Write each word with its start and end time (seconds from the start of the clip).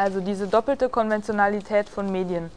Also 0.00 0.20
diese 0.20 0.46
doppelte 0.48 0.88
Konventionalität 0.88 1.86
von 1.86 2.10
Medien 2.10 2.50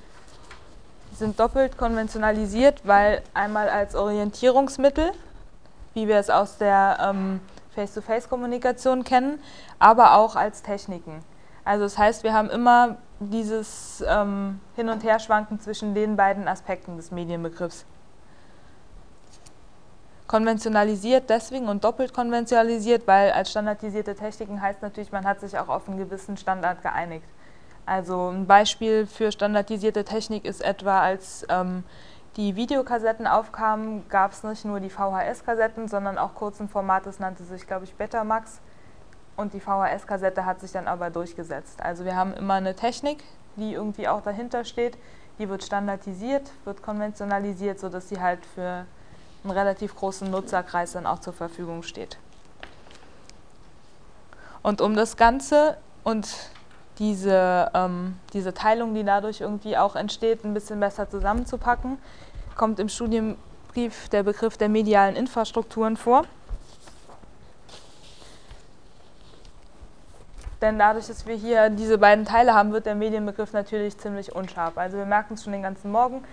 sind 1.13 1.37
doppelt 1.41 1.77
konventionalisiert, 1.77 2.79
weil 2.85 3.21
einmal 3.33 3.67
als 3.67 3.95
Orientierungsmittel, 3.95 5.11
wie 5.93 6.07
wir 6.07 6.15
es 6.19 6.29
aus 6.29 6.57
der 6.57 6.99
ähm, 7.01 7.41
Face-to-Face-Kommunikation 7.75 9.03
kennen, 9.03 9.41
aber 9.77 10.15
auch 10.15 10.37
als 10.37 10.61
Techniken. 10.61 11.19
Also 11.65 11.83
das 11.83 11.97
heißt, 11.97 12.23
wir 12.23 12.31
haben 12.31 12.49
immer 12.49 12.95
dieses 13.19 14.01
ähm, 14.07 14.61
Hin- 14.77 14.87
und 14.87 15.03
Herschwanken 15.03 15.59
zwischen 15.59 15.93
den 15.93 16.15
beiden 16.15 16.47
Aspekten 16.47 16.95
des 16.95 17.11
Medienbegriffs. 17.11 17.83
Konventionalisiert 20.27 21.29
deswegen 21.29 21.67
und 21.67 21.83
doppelt 21.83 22.13
konventionalisiert, 22.13 23.07
weil 23.07 23.31
als 23.31 23.51
standardisierte 23.51 24.15
Techniken 24.15 24.61
heißt 24.61 24.81
natürlich, 24.81 25.11
man 25.11 25.25
hat 25.25 25.41
sich 25.41 25.57
auch 25.57 25.67
auf 25.67 25.87
einen 25.87 25.97
gewissen 25.97 26.37
Standard 26.37 26.81
geeinigt. 26.81 27.27
Also 27.85 28.29
ein 28.29 28.47
Beispiel 28.47 29.05
für 29.05 29.31
standardisierte 29.31 30.05
Technik 30.05 30.45
ist 30.45 30.63
etwa, 30.63 31.01
als 31.01 31.45
ähm, 31.49 31.83
die 32.37 32.55
Videokassetten 32.55 33.27
aufkamen, 33.27 34.07
gab 34.09 34.31
es 34.31 34.43
nicht 34.43 34.65
nur 34.65 34.79
die 34.79 34.89
VHS-Kassetten, 34.89 35.87
sondern 35.87 36.17
auch 36.17 36.33
kurzen 36.33 36.69
Format, 36.69 37.05
das 37.05 37.19
nannte 37.19 37.43
sich, 37.43 37.67
glaube 37.67 37.83
ich, 37.83 37.93
Betamax. 37.93 38.59
Und 39.35 39.53
die 39.53 39.59
VHS-Kassette 39.59 40.45
hat 40.45 40.61
sich 40.61 40.71
dann 40.71 40.87
aber 40.87 41.09
durchgesetzt. 41.09 41.81
Also 41.81 42.05
wir 42.05 42.15
haben 42.15 42.33
immer 42.33 42.55
eine 42.55 42.75
Technik, 42.75 43.23
die 43.55 43.73
irgendwie 43.73 44.07
auch 44.07 44.21
dahinter 44.21 44.63
steht, 44.63 44.97
die 45.39 45.49
wird 45.49 45.63
standardisiert, 45.63 46.51
wird 46.65 46.81
konventionalisiert, 46.81 47.79
sodass 47.79 48.09
sie 48.09 48.21
halt 48.21 48.45
für 48.45 48.85
einen 49.43 49.51
relativ 49.51 49.95
großen 49.95 50.29
Nutzerkreis 50.29 50.93
dann 50.93 51.05
auch 51.05 51.19
zur 51.19 51.33
Verfügung 51.33 51.83
steht. 51.83 52.17
Und 54.61 54.81
um 54.81 54.95
das 54.95 55.17
Ganze 55.17 55.77
und 56.03 56.49
diese, 56.99 57.71
ähm, 57.73 58.17
diese 58.33 58.53
Teilung, 58.53 58.93
die 58.93 59.03
dadurch 59.03 59.41
irgendwie 59.41 59.77
auch 59.77 59.95
entsteht, 59.95 60.45
ein 60.45 60.53
bisschen 60.53 60.79
besser 60.79 61.09
zusammenzupacken, 61.09 61.97
kommt 62.55 62.79
im 62.79 62.87
Studienbrief 62.87 64.09
der 64.09 64.23
Begriff 64.23 64.57
der 64.57 64.69
medialen 64.69 65.15
Infrastrukturen 65.15 65.97
vor. 65.97 66.23
Denn 70.61 70.79
dadurch, 70.79 71.07
dass 71.07 71.27
wir 71.27 71.35
hier 71.35 71.69
diese 71.69 71.97
beiden 71.97 72.23
Teile 72.23 72.53
haben, 72.53 72.71
wird 72.71 72.85
der 72.85 72.95
Medienbegriff 72.95 73.51
natürlich 73.51 73.97
ziemlich 73.97 74.33
unscharf. 74.33 74.77
Also 74.77 74.97
wir 74.97 75.05
merken 75.05 75.33
es 75.33 75.43
schon 75.43 75.51
den 75.51 75.63
ganzen 75.63 75.91
Morgen, 75.91 76.23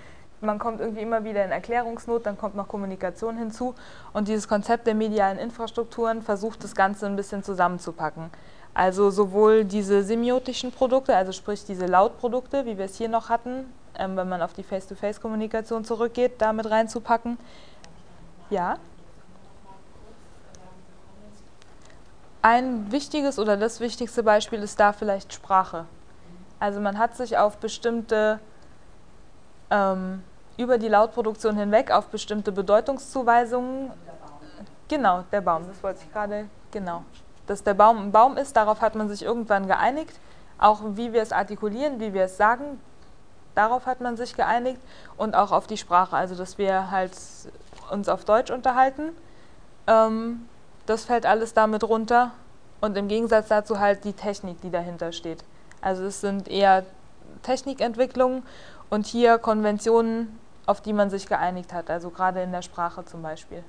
man 0.40 0.58
kommt 0.58 0.80
irgendwie 0.80 1.02
immer 1.02 1.24
wieder 1.24 1.44
in 1.44 1.50
Erklärungsnot, 1.50 2.26
dann 2.26 2.38
kommt 2.38 2.56
noch 2.56 2.68
Kommunikation 2.68 3.36
hinzu 3.36 3.74
und 4.12 4.28
dieses 4.28 4.48
Konzept 4.48 4.86
der 4.86 4.94
medialen 4.94 5.38
Infrastrukturen 5.38 6.22
versucht 6.22 6.64
das 6.64 6.74
Ganze 6.74 7.06
ein 7.06 7.16
bisschen 7.16 7.42
zusammenzupacken. 7.42 8.30
Also 8.72 9.10
sowohl 9.10 9.64
diese 9.64 10.02
semiotischen 10.02 10.70
Produkte, 10.72 11.14
also 11.16 11.32
sprich 11.32 11.64
diese 11.64 11.86
Lautprodukte, 11.86 12.66
wie 12.66 12.78
wir 12.78 12.84
es 12.84 12.96
hier 12.96 13.08
noch 13.08 13.28
hatten, 13.28 13.64
ähm, 13.98 14.16
wenn 14.16 14.28
man 14.28 14.42
auf 14.42 14.52
die 14.52 14.62
Face-to-Face-Kommunikation 14.62 15.84
zurückgeht, 15.84 16.34
damit 16.38 16.70
reinzupacken. 16.70 17.36
Ja? 18.48 18.78
Ein 22.42 22.90
wichtiges 22.90 23.38
oder 23.38 23.56
das 23.56 23.80
wichtigste 23.80 24.22
Beispiel 24.22 24.62
ist 24.62 24.80
da 24.80 24.92
vielleicht 24.92 25.34
Sprache. 25.34 25.84
Also 26.58 26.80
man 26.80 26.98
hat 26.98 27.16
sich 27.16 27.36
auf 27.36 27.58
bestimmte, 27.58 28.38
ähm, 29.70 30.22
über 30.60 30.78
die 30.78 30.88
Lautproduktion 30.88 31.56
hinweg 31.56 31.90
auf 31.90 32.06
bestimmte 32.08 32.52
Bedeutungszuweisungen, 32.52 33.90
genau, 34.88 35.24
der 35.32 35.40
Baum, 35.40 35.66
das 35.66 35.82
wollte 35.82 36.00
ich 36.04 36.12
gerade, 36.12 36.46
genau 36.70 37.04
dass 37.50 37.64
der 37.64 37.74
Baum 37.74 37.98
ein 37.98 38.12
Baum 38.12 38.36
ist, 38.36 38.56
darauf 38.56 38.80
hat 38.80 38.94
man 38.94 39.08
sich 39.08 39.24
irgendwann 39.24 39.66
geeinigt. 39.66 40.16
Auch 40.56 40.82
wie 40.94 41.12
wir 41.12 41.20
es 41.20 41.32
artikulieren, 41.32 41.98
wie 41.98 42.14
wir 42.14 42.24
es 42.24 42.36
sagen, 42.36 42.80
darauf 43.56 43.86
hat 43.86 44.00
man 44.00 44.16
sich 44.16 44.36
geeinigt. 44.36 44.80
Und 45.16 45.34
auch 45.34 45.50
auf 45.50 45.66
die 45.66 45.76
Sprache, 45.76 46.16
also 46.16 46.36
dass 46.36 46.58
wir 46.58 46.92
halt 46.92 47.10
uns 47.90 48.08
auf 48.08 48.24
Deutsch 48.24 48.52
unterhalten. 48.52 49.10
Ähm, 49.88 50.48
das 50.86 51.04
fällt 51.06 51.26
alles 51.26 51.52
damit 51.52 51.82
runter. 51.82 52.30
Und 52.80 52.96
im 52.96 53.08
Gegensatz 53.08 53.48
dazu 53.48 53.80
halt 53.80 54.04
die 54.04 54.12
Technik, 54.12 54.60
die 54.60 54.70
dahinter 54.70 55.10
steht. 55.10 55.42
Also 55.80 56.04
es 56.04 56.20
sind 56.20 56.46
eher 56.46 56.84
Technikentwicklungen 57.42 58.44
und 58.90 59.06
hier 59.06 59.38
Konventionen, 59.38 60.38
auf 60.70 60.80
die 60.80 60.92
man 60.92 61.10
sich 61.10 61.26
geeinigt 61.26 61.72
hat, 61.72 61.90
also 61.90 62.10
gerade 62.10 62.42
in 62.42 62.52
der 62.52 62.62
Sprache 62.62 63.04
zum 63.04 63.22
Beispiel. 63.22 63.64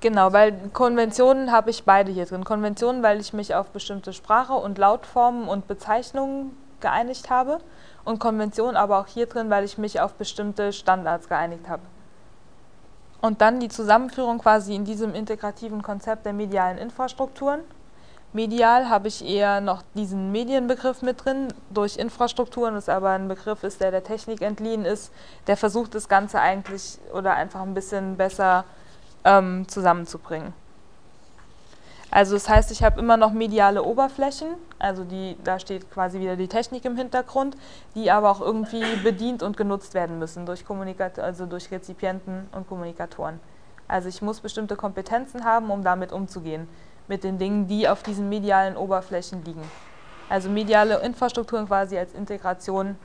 Genau, 0.00 0.34
weil 0.34 0.52
Konventionen 0.74 1.50
habe 1.50 1.70
ich 1.70 1.84
beide 1.84 2.12
hier 2.12 2.26
drin. 2.26 2.44
Konventionen, 2.44 3.02
weil 3.02 3.20
ich 3.20 3.32
mich 3.32 3.54
auf 3.54 3.70
bestimmte 3.70 4.12
Sprache 4.12 4.52
und 4.52 4.76
Lautformen 4.76 5.48
und 5.48 5.66
Bezeichnungen 5.66 6.54
geeinigt 6.80 7.30
habe. 7.30 7.58
Und 8.04 8.18
Konventionen 8.18 8.76
aber 8.76 8.98
auch 8.98 9.06
hier 9.06 9.26
drin, 9.26 9.48
weil 9.48 9.64
ich 9.64 9.78
mich 9.78 10.00
auf 10.00 10.12
bestimmte 10.14 10.74
Standards 10.74 11.28
geeinigt 11.28 11.70
habe. 11.70 11.82
Und 13.22 13.40
dann 13.40 13.60
die 13.60 13.70
Zusammenführung 13.70 14.38
quasi 14.38 14.74
in 14.74 14.84
diesem 14.84 15.14
integrativen 15.14 15.80
Konzept 15.80 16.26
der 16.26 16.34
medialen 16.34 16.76
Infrastrukturen. 16.76 17.60
Medial 18.34 18.88
habe 18.88 19.06
ich 19.06 19.24
eher 19.24 19.60
noch 19.60 19.82
diesen 19.94 20.32
Medienbegriff 20.32 21.02
mit 21.02 21.24
drin, 21.24 21.54
durch 21.70 21.96
Infrastrukturen, 21.96 22.74
das 22.74 22.88
aber 22.88 23.10
ein 23.10 23.28
Begriff 23.28 23.62
ist, 23.62 23.80
der 23.80 23.92
der 23.92 24.02
Technik 24.02 24.42
entliehen 24.42 24.84
ist, 24.84 25.12
der 25.46 25.56
versucht 25.56 25.94
das 25.94 26.08
Ganze 26.08 26.40
eigentlich 26.40 26.98
oder 27.12 27.34
einfach 27.34 27.62
ein 27.62 27.74
bisschen 27.74 28.16
besser 28.16 28.64
ähm, 29.22 29.68
zusammenzubringen. 29.68 30.52
Also 32.10 32.34
das 32.34 32.48
heißt, 32.48 32.72
ich 32.72 32.82
habe 32.82 32.98
immer 32.98 33.16
noch 33.16 33.32
mediale 33.32 33.84
Oberflächen, 33.84 34.48
also 34.80 35.04
die, 35.04 35.36
da 35.44 35.60
steht 35.60 35.88
quasi 35.92 36.18
wieder 36.18 36.34
die 36.34 36.48
Technik 36.48 36.84
im 36.84 36.96
Hintergrund, 36.96 37.56
die 37.94 38.10
aber 38.10 38.32
auch 38.32 38.40
irgendwie 38.40 38.84
bedient 39.04 39.44
und 39.44 39.56
genutzt 39.56 39.94
werden 39.94 40.18
müssen 40.18 40.44
durch 40.44 40.64
Kommunikat 40.64 41.20
also 41.20 41.46
durch 41.46 41.70
Rezipienten 41.70 42.48
und 42.50 42.68
Kommunikatoren. 42.68 43.38
Also 43.86 44.08
ich 44.08 44.22
muss 44.22 44.40
bestimmte 44.40 44.74
Kompetenzen 44.74 45.44
haben, 45.44 45.70
um 45.70 45.84
damit 45.84 46.10
umzugehen, 46.12 46.66
mit 47.08 47.24
den 47.24 47.38
Dingen, 47.38 47.66
die 47.66 47.88
auf 47.88 48.02
diesen 48.02 48.28
medialen 48.28 48.76
Oberflächen 48.76 49.44
liegen. 49.44 49.62
Also 50.28 50.48
mediale 50.48 50.98
Infrastrukturen 51.00 51.66
quasi 51.66 51.98
als 51.98 52.14
Integration, 52.14 52.96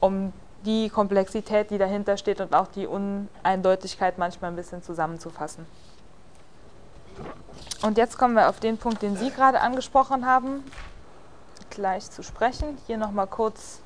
um 0.00 0.32
die 0.64 0.88
Komplexität, 0.88 1.70
die 1.70 1.78
dahinter 1.78 2.16
steht 2.16 2.40
und 2.40 2.54
auch 2.54 2.68
die 2.68 2.86
Uneindeutigkeit 2.86 4.18
manchmal 4.18 4.50
ein 4.50 4.56
bisschen 4.56 4.82
zusammenzufassen. 4.82 5.66
Und 7.82 7.96
jetzt 7.96 8.18
kommen 8.18 8.34
wir 8.34 8.48
auf 8.48 8.60
den 8.60 8.76
Punkt, 8.78 9.02
den 9.02 9.16
Sie 9.16 9.30
gerade 9.30 9.60
angesprochen 9.60 10.26
haben, 10.26 10.64
gleich 11.70 12.10
zu 12.10 12.22
sprechen. 12.22 12.78
Hier 12.86 12.96
nochmal 12.96 13.26
kurz 13.26 13.80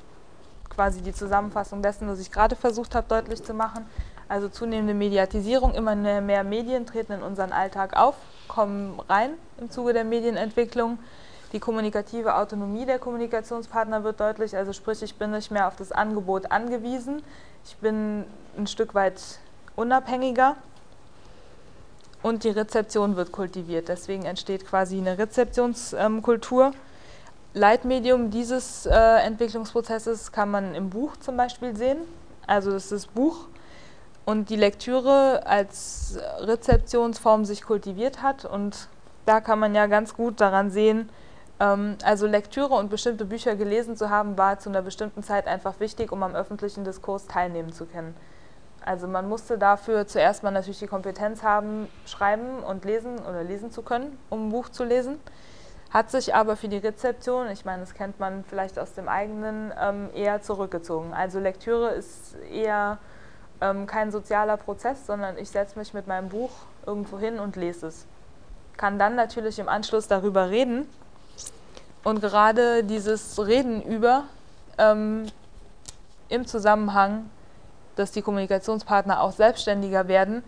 quasi 0.69 1.01
die 1.01 1.13
Zusammenfassung 1.13 1.81
dessen, 1.81 2.07
was 2.07 2.19
ich 2.19 2.31
gerade 2.31 2.55
versucht 2.55 2.95
habe 2.95 3.07
deutlich 3.07 3.43
zu 3.43 3.53
machen. 3.53 3.85
Also 4.27 4.49
zunehmende 4.49 4.93
Mediatisierung, 4.93 5.75
immer 5.75 5.95
mehr 5.95 6.43
Medien 6.43 6.85
treten 6.85 7.13
in 7.13 7.21
unseren 7.21 7.51
Alltag 7.51 7.95
auf, 7.95 8.15
kommen 8.47 8.99
rein 9.09 9.31
im 9.59 9.69
Zuge 9.69 9.93
der 9.93 10.03
Medienentwicklung. 10.03 10.99
Die 11.53 11.59
kommunikative 11.59 12.35
Autonomie 12.35 12.85
der 12.85 12.97
Kommunikationspartner 12.97 14.03
wird 14.03 14.19
deutlich, 14.19 14.57
also 14.57 14.73
sprich, 14.73 15.03
ich 15.03 15.15
bin 15.15 15.31
nicht 15.31 15.51
mehr 15.51 15.67
auf 15.67 15.75
das 15.75 15.91
Angebot 15.91 16.51
angewiesen, 16.51 17.21
ich 17.63 17.75
bin 17.77 18.25
ein 18.57 18.65
Stück 18.65 18.95
weit 18.95 19.21
unabhängiger 19.75 20.55
und 22.23 22.43
die 22.43 22.49
Rezeption 22.49 23.15
wird 23.15 23.31
kultiviert. 23.31 23.89
Deswegen 23.89 24.25
entsteht 24.25 24.65
quasi 24.65 24.97
eine 24.97 25.17
Rezeptionskultur. 25.17 26.73
Leitmedium 27.53 28.31
dieses 28.31 28.87
äh, 28.87 28.95
Entwicklungsprozesses 28.95 30.31
kann 30.31 30.49
man 30.49 30.73
im 30.73 30.89
Buch 30.89 31.17
zum 31.17 31.37
Beispiel 31.37 31.75
sehen. 31.75 31.99
Also 32.47 32.71
das 32.71 32.85
ist 32.85 32.91
das 32.91 33.05
Buch 33.05 33.45
und 34.25 34.49
die 34.49 34.55
Lektüre 34.55 35.45
als 35.45 36.17
Rezeptionsform 36.39 37.45
sich 37.45 37.63
kultiviert 37.63 38.21
hat. 38.21 38.45
Und 38.45 38.87
da 39.25 39.41
kann 39.41 39.59
man 39.59 39.75
ja 39.75 39.87
ganz 39.87 40.15
gut 40.15 40.39
daran 40.41 40.71
sehen, 40.71 41.09
ähm, 41.59 41.97
also 42.03 42.27
Lektüre 42.27 42.73
und 42.75 42.89
bestimmte 42.89 43.25
Bücher 43.25 43.55
gelesen 43.55 43.95
zu 43.95 44.09
haben, 44.09 44.37
war 44.37 44.59
zu 44.59 44.69
einer 44.69 44.81
bestimmten 44.81 45.23
Zeit 45.23 45.47
einfach 45.47 45.79
wichtig, 45.79 46.11
um 46.11 46.23
am 46.23 46.35
öffentlichen 46.35 46.83
Diskurs 46.83 47.27
teilnehmen 47.27 47.73
zu 47.73 47.85
können. 47.85 48.15
Also 48.85 49.07
man 49.07 49.29
musste 49.29 49.57
dafür 49.57 50.07
zuerst 50.07 50.43
mal 50.43 50.51
natürlich 50.51 50.79
die 50.79 50.87
Kompetenz 50.87 51.41
haben, 51.41 51.87
schreiben 52.05 52.59
und 52.67 52.83
lesen 52.83 53.17
oder 53.19 53.43
lesen 53.43 53.71
zu 53.71 53.81
können, 53.81 54.17
um 54.29 54.47
ein 54.47 54.49
Buch 54.51 54.69
zu 54.69 54.83
lesen. 54.83 55.19
Hat 55.89 56.09
sich 56.09 56.33
aber 56.33 56.57
für 56.57 56.67
die 56.67 56.77
Rezeption, 56.77 57.47
ich 57.49 57.65
meine, 57.65 57.81
das 57.81 57.93
kennt 57.93 58.19
man 58.19 58.43
vielleicht 58.43 58.79
aus 58.79 58.93
dem 58.93 59.07
eigenen, 59.07 59.71
ähm, 59.79 60.09
eher 60.13 60.41
zurückgezogen. 60.41 61.13
Also 61.13 61.39
Lektüre 61.39 61.91
ist 61.91 62.35
eher 62.51 62.97
ähm, 63.61 63.85
kein 63.87 64.11
sozialer 64.11 64.57
Prozess, 64.57 65.05
sondern 65.05 65.37
ich 65.37 65.49
setze 65.49 65.77
mich 65.79 65.93
mit 65.93 66.07
meinem 66.07 66.29
Buch 66.29 66.51
irgendwo 66.85 67.19
hin 67.19 67.39
und 67.39 67.55
lese 67.55 67.87
es. 67.87 68.05
Kann 68.77 68.99
dann 68.99 69.15
natürlich 69.15 69.59
im 69.59 69.69
Anschluss 69.69 70.07
darüber 70.07 70.49
reden, 70.49 70.87
und 72.03 72.19
gerade 72.19 72.83
dieses 72.83 73.39
Reden 73.39 73.81
über 73.81 74.25
ähm, 74.77 75.25
im 76.27 76.45
Zusammenhang, 76.45 77.29
dass 77.95 78.11
die 78.11 78.21
Kommunikationspartner 78.21 79.21
auch 79.21 79.31
selbstständiger 79.31 80.07
werden 80.07 80.43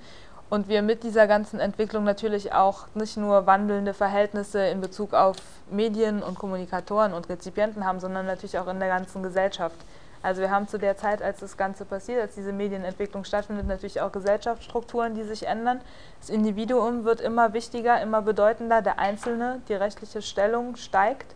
Und 0.49 0.67
wir 0.67 0.81
mit 0.81 1.03
dieser 1.03 1.27
ganzen 1.27 1.59
Entwicklung 1.59 2.03
natürlich 2.03 2.53
auch 2.53 2.85
nicht 2.93 3.17
nur 3.17 3.47
wandelnde 3.47 3.93
Verhältnisse 3.93 4.67
in 4.67 4.79
Bezug 4.79 5.13
auf 5.13 5.37
Medien 5.71 6.21
und 6.21 6.37
Kommunikatoren 6.37 7.13
und 7.13 7.27
Rezipienten 7.29 7.85
haben, 7.85 7.99
sondern 7.99 8.27
natürlich 8.27 8.59
auch 8.59 8.67
in 8.67 8.79
der 8.79 8.89
ganzen 8.89 9.23
Gesellschaft. 9.23 9.77
Also 10.21 10.41
wir 10.41 10.49
haben 10.49 10.67
zu 10.67 10.79
der 10.79 10.97
Zeit, 10.97 11.21
als 11.21 11.39
das 11.39 11.57
Ganze 11.57 11.85
passiert, 11.85 12.21
als 12.21 12.35
diese 12.35 12.51
Medienentwicklung 12.51 13.23
stattfindet, 13.23 13.67
natürlich 13.67 14.01
auch 14.01 14.11
Gesellschaftsstrukturen, 14.11 15.13
die 15.13 15.23
sich 15.23 15.45
ändern. 15.45 15.81
Das 16.19 16.29
Individuum 16.29 17.05
wird 17.05 17.21
immer 17.21 17.53
wichtiger, 17.53 18.01
immer 18.01 18.21
bedeutender, 18.21 18.81
der 18.81 18.97
Einzelne, 18.97 19.61
die 19.69 19.73
rechtliche 19.73 20.21
Stellung 20.21 20.75
steigt. 20.75 21.35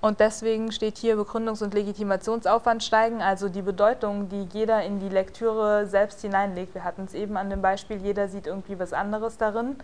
Und 0.00 0.20
deswegen 0.20 0.70
steht 0.70 0.98
hier 0.98 1.16
Begründungs- 1.16 1.64
und 1.64 1.74
Legitimationsaufwand 1.74 2.84
steigen, 2.84 3.22
also 3.22 3.48
die 3.48 3.62
Bedeutung, 3.62 4.28
die 4.28 4.46
jeder 4.52 4.84
in 4.84 5.00
die 5.00 5.08
Lektüre 5.08 5.86
selbst 5.86 6.20
hineinlegt. 6.20 6.74
Wir 6.74 6.84
hatten 6.84 7.06
es 7.06 7.14
eben 7.14 7.36
an 7.36 7.50
dem 7.50 7.62
Beispiel, 7.62 7.96
jeder 7.96 8.28
sieht 8.28 8.46
irgendwie 8.46 8.78
was 8.78 8.92
anderes 8.92 9.36
darin 9.36 9.76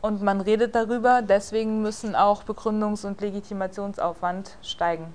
und 0.00 0.22
man 0.22 0.40
redet 0.40 0.74
darüber, 0.74 1.22
deswegen 1.22 1.82
müssen 1.82 2.14
auch 2.14 2.44
Begründungs- 2.44 3.06
und 3.06 3.20
Legitimationsaufwand 3.20 4.56
steigen 4.62 5.12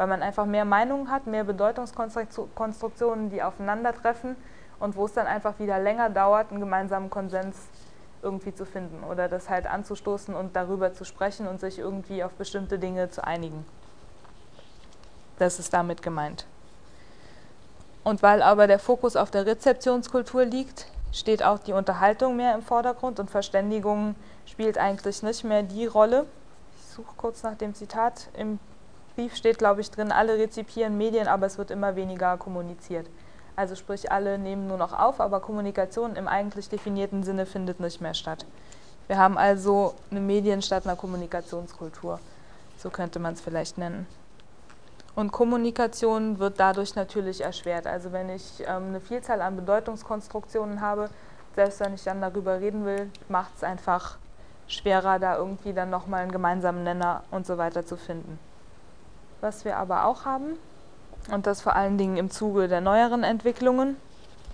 weil 0.00 0.06
man 0.06 0.22
einfach 0.22 0.46
mehr 0.46 0.64
Meinungen 0.64 1.10
hat, 1.10 1.26
mehr 1.26 1.44
Bedeutungskonstruktionen, 1.44 3.28
die 3.28 3.42
aufeinandertreffen 3.42 4.34
und 4.78 4.96
wo 4.96 5.04
es 5.04 5.12
dann 5.12 5.26
einfach 5.26 5.58
wieder 5.58 5.78
länger 5.78 6.08
dauert, 6.08 6.50
einen 6.50 6.60
gemeinsamen 6.60 7.10
Konsens 7.10 7.58
irgendwie 8.22 8.54
zu 8.54 8.64
finden 8.64 9.04
oder 9.04 9.28
das 9.28 9.50
halt 9.50 9.66
anzustoßen 9.66 10.34
und 10.34 10.56
darüber 10.56 10.94
zu 10.94 11.04
sprechen 11.04 11.46
und 11.46 11.60
sich 11.60 11.78
irgendwie 11.78 12.24
auf 12.24 12.32
bestimmte 12.32 12.78
Dinge 12.78 13.10
zu 13.10 13.22
einigen. 13.22 13.66
Das 15.38 15.58
ist 15.58 15.74
damit 15.74 16.00
gemeint. 16.00 16.46
Und 18.02 18.22
weil 18.22 18.40
aber 18.40 18.66
der 18.66 18.78
Fokus 18.78 19.16
auf 19.16 19.30
der 19.30 19.44
Rezeptionskultur 19.44 20.46
liegt, 20.46 20.86
steht 21.12 21.42
auch 21.42 21.58
die 21.58 21.74
Unterhaltung 21.74 22.36
mehr 22.36 22.54
im 22.54 22.62
Vordergrund 22.62 23.20
und 23.20 23.30
Verständigung 23.30 24.14
spielt 24.46 24.78
eigentlich 24.78 25.22
nicht 25.22 25.44
mehr 25.44 25.62
die 25.62 25.84
Rolle. 25.84 26.24
Ich 26.78 26.94
suche 26.94 27.12
kurz 27.18 27.42
nach 27.42 27.56
dem 27.56 27.74
Zitat 27.74 28.28
im 28.32 28.58
Brief 29.20 29.36
steht, 29.36 29.58
glaube 29.58 29.82
ich, 29.82 29.90
drin, 29.90 30.12
alle 30.12 30.38
rezipieren 30.38 30.96
Medien, 30.96 31.28
aber 31.28 31.44
es 31.44 31.58
wird 31.58 31.70
immer 31.70 31.94
weniger 31.94 32.38
kommuniziert. 32.38 33.06
Also 33.54 33.74
sprich, 33.74 34.10
alle 34.10 34.38
nehmen 34.38 34.66
nur 34.66 34.78
noch 34.78 34.98
auf, 34.98 35.20
aber 35.20 35.40
Kommunikation 35.40 36.16
im 36.16 36.26
eigentlich 36.26 36.70
definierten 36.70 37.22
Sinne 37.22 37.44
findet 37.44 37.80
nicht 37.80 38.00
mehr 38.00 38.14
statt. 38.14 38.46
Wir 39.08 39.18
haben 39.18 39.36
also 39.36 39.92
eine 40.10 40.20
Medien- 40.20 40.62
statt 40.62 40.86
einer 40.86 40.96
Kommunikationskultur. 40.96 42.18
So 42.78 42.88
könnte 42.88 43.18
man 43.18 43.34
es 43.34 43.42
vielleicht 43.42 43.76
nennen. 43.76 44.06
Und 45.14 45.32
Kommunikation 45.32 46.38
wird 46.38 46.58
dadurch 46.58 46.94
natürlich 46.94 47.42
erschwert. 47.42 47.86
Also 47.86 48.12
wenn 48.12 48.30
ich 48.30 48.64
ähm, 48.66 48.86
eine 48.86 49.00
Vielzahl 49.00 49.42
an 49.42 49.54
Bedeutungskonstruktionen 49.54 50.80
habe, 50.80 51.10
selbst 51.56 51.80
wenn 51.80 51.92
ich 51.92 52.04
dann 52.04 52.22
darüber 52.22 52.58
reden 52.58 52.86
will, 52.86 53.10
macht 53.28 53.54
es 53.54 53.64
einfach 53.64 54.16
schwerer, 54.66 55.18
da 55.18 55.36
irgendwie 55.36 55.74
dann 55.74 55.90
nochmal 55.90 56.22
einen 56.22 56.32
gemeinsamen 56.32 56.84
Nenner 56.84 57.22
und 57.30 57.44
so 57.46 57.58
weiter 57.58 57.84
zu 57.84 57.98
finden. 57.98 58.38
Was 59.40 59.64
wir 59.64 59.76
aber 59.76 60.04
auch 60.04 60.24
haben, 60.24 60.56
und 61.30 61.46
das 61.46 61.60
vor 61.60 61.76
allen 61.76 61.98
Dingen 61.98 62.16
im 62.16 62.30
Zuge 62.30 62.68
der 62.68 62.80
neueren 62.80 63.22
Entwicklungen, 63.22 63.96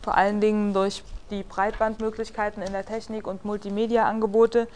vor 0.02 0.16
allen 0.16 0.40
Dingen 0.40 0.72
durch 0.72 1.02
die 1.30 1.42
Breitbandmöglichkeiten 1.42 2.62
in 2.62 2.72
der 2.72 2.86
Technik 2.86 3.26
und 3.26 3.44
Multimedia-Angebote. 3.44 4.68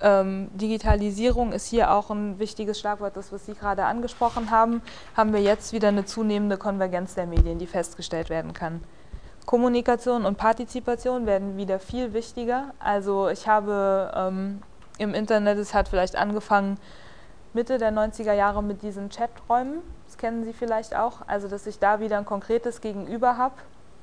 Ähm, 0.00 0.48
Digitalisierung 0.52 1.52
ist 1.52 1.66
hier 1.66 1.90
auch 1.90 2.10
ein 2.10 2.38
wichtiges 2.38 2.78
Schlagwort, 2.78 3.16
das 3.16 3.32
was 3.32 3.46
Sie 3.46 3.54
gerade 3.54 3.84
angesprochen 3.84 4.50
haben, 4.50 4.82
haben 5.16 5.32
wir 5.32 5.40
jetzt 5.40 5.72
wieder 5.72 5.88
eine 5.88 6.04
zunehmende 6.04 6.58
Konvergenz 6.58 7.14
der 7.14 7.26
Medien, 7.26 7.58
die 7.58 7.66
festgestellt 7.66 8.28
werden 8.28 8.52
kann. 8.52 8.82
Kommunikation 9.46 10.26
und 10.26 10.36
Partizipation 10.36 11.24
werden 11.24 11.56
wieder 11.56 11.78
viel 11.78 12.12
wichtiger. 12.12 12.74
Also 12.78 13.28
ich 13.28 13.48
habe 13.48 14.12
ähm, 14.14 14.60
im 14.98 15.14
Internet, 15.14 15.58
es 15.58 15.72
hat 15.72 15.88
vielleicht 15.88 16.16
angefangen 16.16 16.78
Mitte 17.56 17.78
der 17.78 17.90
90er 17.90 18.34
Jahre 18.34 18.62
mit 18.62 18.82
diesen 18.82 19.08
Chaträumen. 19.08 19.80
Das 20.04 20.18
kennen 20.18 20.44
Sie 20.44 20.52
vielleicht 20.52 20.94
auch. 20.94 21.22
Also, 21.26 21.48
dass 21.48 21.66
ich 21.66 21.78
da 21.78 22.00
wieder 22.00 22.18
ein 22.18 22.26
konkretes 22.26 22.82
Gegenüber 22.82 23.38
habe. 23.38 23.54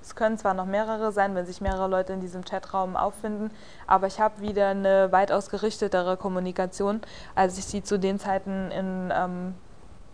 Es 0.02 0.16
können 0.16 0.40
zwar 0.40 0.56
noch 0.56 0.66
mehrere 0.66 1.12
sein, 1.12 1.36
wenn 1.36 1.46
sich 1.46 1.62
mehrere 1.62 1.88
Leute 1.88 2.14
in 2.14 2.20
diesem 2.20 2.44
Chatraum 2.44 2.98
auffinden, 2.98 3.52
aber 3.86 4.08
ich 4.08 4.20
habe 4.20 4.42
wieder 4.42 4.70
eine 4.70 5.12
weitaus 5.12 5.52
gerichtetere 5.52 6.18
Kommunikation, 6.18 7.02
als 7.36 7.60
ich 7.60 7.66
sie 7.66 7.84
zu 7.84 8.00
den 8.00 8.20
Zeiten 8.20 8.72
in 8.72 9.14
ähm, 9.16 9.54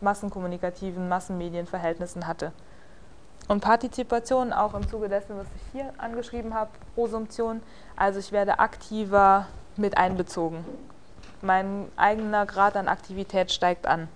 massenkommunikativen 0.01 1.07
Massenmedienverhältnissen 1.07 2.27
hatte. 2.27 2.51
Und 3.47 3.61
Partizipation 3.61 4.51
auch 4.51 4.73
im 4.73 4.85
Zuge 4.87 5.07
dessen, 5.07 5.37
was 5.37 5.47
ich 5.55 5.71
hier 5.71 5.93
angeschrieben 5.97 6.53
habe, 6.53 6.71
Prosumption. 6.93 7.61
Also 7.95 8.19
ich 8.19 8.33
werde 8.33 8.59
aktiver 8.59 9.47
mit 9.77 9.97
einbezogen 9.97 10.65
mein 11.41 11.87
eigener 11.95 12.45
Grad 12.45 12.75
an 12.75 12.87
Aktivität 12.87 13.51
steigt 13.51 13.87
an. 13.87 14.07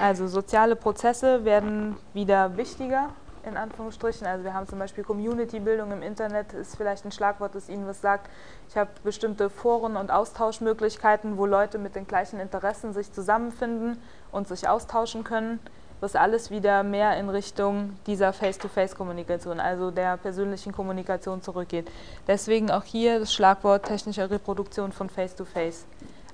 Also 0.00 0.28
soziale 0.28 0.76
Prozesse 0.76 1.44
werden 1.44 1.96
wieder 2.14 2.56
wichtiger, 2.56 3.10
in 3.44 3.56
Anführungsstrichen. 3.56 4.26
Also 4.26 4.44
wir 4.44 4.54
haben 4.54 4.68
zum 4.68 4.78
Beispiel 4.78 5.02
Community-Bildung 5.02 5.90
im 5.90 6.02
Internet, 6.02 6.52
ist 6.52 6.76
vielleicht 6.76 7.04
ein 7.04 7.12
Schlagwort, 7.12 7.54
das 7.54 7.68
Ihnen 7.68 7.86
was 7.86 8.00
sagt. 8.00 8.30
Ich 8.68 8.76
habe 8.76 8.90
bestimmte 9.02 9.50
Foren 9.50 9.96
und 9.96 10.10
Austauschmöglichkeiten, 10.10 11.36
wo 11.36 11.46
Leute 11.46 11.78
mit 11.78 11.96
den 11.96 12.06
gleichen 12.06 12.38
Interessen 12.38 12.92
sich 12.92 13.12
zusammenfinden 13.12 14.00
und 14.30 14.46
sich 14.46 14.68
austauschen 14.68 15.24
können 15.24 15.58
was 16.02 16.16
alles 16.16 16.50
wieder 16.50 16.82
mehr 16.82 17.16
in 17.16 17.28
Richtung 17.30 17.96
dieser 18.08 18.32
Face-to-Face-Kommunikation, 18.32 19.60
also 19.60 19.92
der 19.92 20.16
persönlichen 20.16 20.72
Kommunikation 20.72 21.40
zurückgeht. 21.42 21.88
Deswegen 22.26 22.72
auch 22.72 22.82
hier 22.82 23.20
das 23.20 23.32
Schlagwort 23.32 23.86
technische 23.86 24.28
Reproduktion 24.28 24.90
von 24.90 25.08
Face-to-Face. 25.08 25.84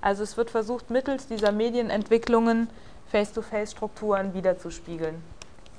Also 0.00 0.23
es 0.23 0.38
wird 0.38 0.49
versucht, 0.49 0.88
mittels 0.88 1.26
dieser 1.26 1.53
Medienentwicklungen 1.53 2.70
Face-to-Face-Strukturen 3.12 4.32
wiederzuspiegeln 4.32 5.23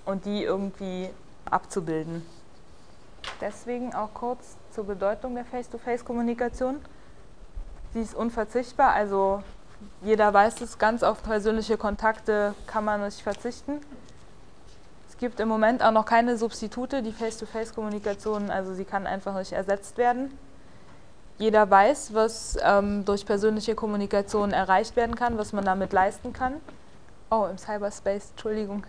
und 0.06 0.24
die 0.26 0.44
irgendwie 0.44 1.10
abzubilden. 1.50 2.24
Deswegen 3.42 3.96
auch 3.96 4.14
kurz 4.14 4.56
zur 4.70 4.84
Bedeutung 4.84 5.34
der 5.34 5.46
Face-to-Face-Kommunikation. 5.46 6.76
Sie 7.94 8.02
ist 8.02 8.14
unverzichtbar, 8.14 8.94
also 8.94 9.42
jeder 10.02 10.34
weiß 10.34 10.62
es, 10.62 10.78
ganz 10.78 11.04
auf 11.04 11.24
persönliche 11.24 11.78
Kontakte 11.78 12.54
kann 12.68 12.86
man 12.86 13.04
nicht 13.04 13.22
verzichten. 13.22 13.80
Es 15.10 15.18
gibt 15.18 15.40
im 15.40 15.48
Moment 15.48 15.84
auch 15.84 15.92
noch 15.92 16.06
keine 16.06 16.38
Substitute, 16.38 17.04
die 17.04 17.12
Face-to-Face-Kommunikation, 17.12 18.50
also 18.50 18.74
sie 18.74 18.86
kann 18.86 19.06
einfach 19.06 19.36
nicht 19.36 19.52
ersetzt 19.52 19.98
werden. 19.98 20.38
Jeder 21.38 21.70
weiß, 21.70 22.14
was 22.14 22.58
ähm, 22.62 23.06
durch 23.06 23.26
persönliche 23.26 23.76
Kommunikation 23.76 24.52
erreicht 24.52 24.96
werden 24.96 25.16
kann, 25.16 25.38
was 25.38 25.54
man 25.54 25.64
damit 25.64 25.94
leisten 25.94 26.34
kann. 26.34 26.56
Oh, 27.32 27.48
im 27.50 27.58
Cyberspace, 27.58 28.32
Entschuldigung. 28.32 28.84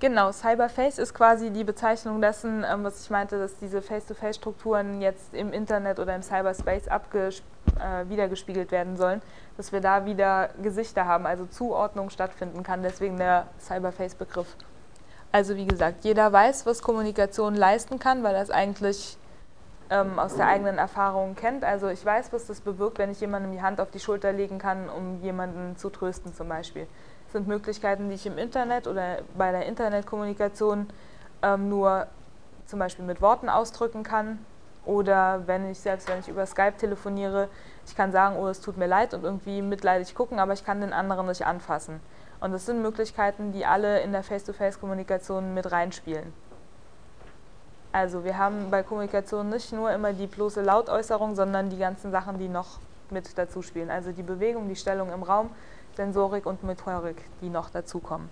Genau, 0.00 0.32
Cyberface 0.32 0.98
ist 0.98 1.14
quasi 1.14 1.50
die 1.50 1.64
Bezeichnung 1.64 2.20
dessen, 2.20 2.64
ähm, 2.68 2.84
was 2.84 3.02
ich 3.04 3.10
meinte, 3.10 3.38
dass 3.38 3.56
diese 3.58 3.80
Face-to-Face-Strukturen 3.80 5.00
jetzt 5.00 5.32
im 5.32 5.52
Internet 5.52 5.98
oder 5.98 6.14
im 6.16 6.22
Cyberspace 6.22 6.88
äh, 6.88 8.08
wiedergespiegelt 8.08 8.72
werden 8.72 8.96
sollen, 8.96 9.22
dass 9.56 9.72
wir 9.72 9.80
da 9.80 10.04
wieder 10.04 10.50
Gesichter 10.60 11.06
haben, 11.06 11.26
also 11.26 11.46
Zuordnung 11.46 12.10
stattfinden 12.10 12.62
kann, 12.62 12.82
deswegen 12.82 13.16
der 13.16 13.46
Cyberface-Begriff. 13.60 14.56
Also 15.30 15.56
wie 15.56 15.66
gesagt, 15.66 16.04
jeder 16.04 16.32
weiß, 16.32 16.66
was 16.66 16.82
Kommunikation 16.82 17.54
leisten 17.54 17.98
kann, 17.98 18.22
weil 18.22 18.34
er 18.34 18.42
es 18.42 18.50
eigentlich 18.50 19.16
ähm, 19.90 20.18
aus 20.18 20.36
der 20.36 20.48
eigenen 20.48 20.78
Erfahrung 20.78 21.34
kennt. 21.34 21.64
Also 21.64 21.88
ich 21.88 22.04
weiß, 22.04 22.32
was 22.32 22.46
das 22.46 22.60
bewirkt, 22.60 22.98
wenn 22.98 23.10
ich 23.10 23.20
jemandem 23.20 23.52
die 23.52 23.62
Hand 23.62 23.80
auf 23.80 23.90
die 23.90 24.00
Schulter 24.00 24.32
legen 24.32 24.58
kann, 24.58 24.88
um 24.88 25.20
jemanden 25.22 25.76
zu 25.76 25.90
trösten 25.90 26.34
zum 26.34 26.48
Beispiel 26.48 26.86
sind 27.34 27.48
Möglichkeiten, 27.48 28.08
die 28.08 28.14
ich 28.14 28.26
im 28.26 28.38
Internet 28.38 28.86
oder 28.86 29.18
bei 29.36 29.50
der 29.50 29.66
Internetkommunikation 29.66 30.86
ähm, 31.42 31.68
nur 31.68 32.06
zum 32.64 32.78
Beispiel 32.78 33.04
mit 33.04 33.20
Worten 33.20 33.48
ausdrücken 33.48 34.04
kann. 34.04 34.38
Oder 34.86 35.42
wenn 35.46 35.70
ich 35.70 35.80
selbst, 35.80 36.08
wenn 36.08 36.20
ich 36.20 36.28
über 36.28 36.46
Skype 36.46 36.76
telefoniere, 36.78 37.48
ich 37.86 37.96
kann 37.96 38.12
sagen, 38.12 38.36
oh, 38.38 38.46
es 38.46 38.60
tut 38.60 38.76
mir 38.76 38.86
leid 38.86 39.14
und 39.14 39.24
irgendwie 39.24 39.62
mitleidig 39.62 40.14
gucken, 40.14 40.38
aber 40.38 40.52
ich 40.52 40.64
kann 40.64 40.80
den 40.80 40.92
anderen 40.92 41.26
nicht 41.26 41.44
anfassen. 41.44 42.00
Und 42.40 42.52
das 42.52 42.66
sind 42.66 42.82
Möglichkeiten, 42.82 43.52
die 43.52 43.66
alle 43.66 44.00
in 44.00 44.12
der 44.12 44.22
Face-to-Face-Kommunikation 44.22 45.54
mit 45.54 45.72
reinspielen. 45.72 46.32
Also 47.92 48.24
wir 48.24 48.38
haben 48.38 48.70
bei 48.70 48.82
Kommunikation 48.82 49.48
nicht 49.48 49.72
nur 49.72 49.90
immer 49.90 50.12
die 50.12 50.26
bloße 50.26 50.62
Lautäußerung, 50.62 51.34
sondern 51.34 51.70
die 51.70 51.78
ganzen 51.78 52.10
Sachen, 52.10 52.38
die 52.38 52.48
noch 52.48 52.78
mit 53.10 53.36
dazu 53.38 53.62
spielen. 53.62 53.90
Also 53.90 54.12
die 54.12 54.22
Bewegung, 54.22 54.68
die 54.68 54.76
Stellung 54.76 55.12
im 55.12 55.22
Raum, 55.22 55.50
Sensorik 55.96 56.46
und 56.46 56.62
Methodik, 56.64 57.16
die 57.40 57.48
noch 57.48 57.70
dazukommen. 57.70 58.28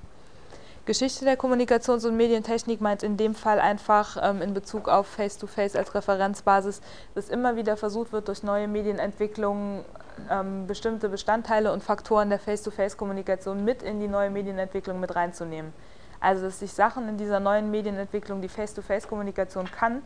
Geschichte 0.85 1.25
der 1.25 1.39
Kommunikations- 1.39 2.05
und 2.05 2.17
Medientechnik 2.17 2.81
meint 2.81 3.05
in 3.05 3.17
dem 3.17 3.37
Fall 3.37 3.61
einfach 3.61 4.17
ähm, 4.21 4.43
in 4.43 4.53
Bezug 4.53 4.89
auf 4.89 5.07
Face-to-Face 5.07 5.75
-face 5.75 5.79
als 5.79 5.95
Referenzbasis, 5.95 6.81
dass 7.15 7.29
immer 7.29 7.55
wieder 7.55 7.77
versucht 7.77 8.13
wird, 8.13 8.27
durch 8.27 8.43
neue 8.43 8.67
Medienentwicklungen 8.67 9.85
ähm, 10.29 10.67
bestimmte 10.67 11.09
Bestandteile 11.09 11.73
und 11.73 11.85
Faktoren 11.85 12.31
der 12.31 12.41
Face-to-Face-Kommunikation 12.41 13.65
mit 13.65 13.85
in 13.85 14.01
die 14.01 14.09
neue 14.09 14.31
Medienentwicklung 14.31 14.99
mit 14.99 15.15
reinzunehmen. 15.15 15.73
Also 16.19 16.47
dass 16.47 16.59
sich 16.59 16.73
Sachen 16.73 17.09
in 17.09 17.17
dieser 17.17 17.39
neuen 17.39 17.71
Medienentwicklung, 17.71 18.41
die 18.41 18.49
Face-to-Face-Kommunikation 18.49 19.71
kann, 19.71 20.03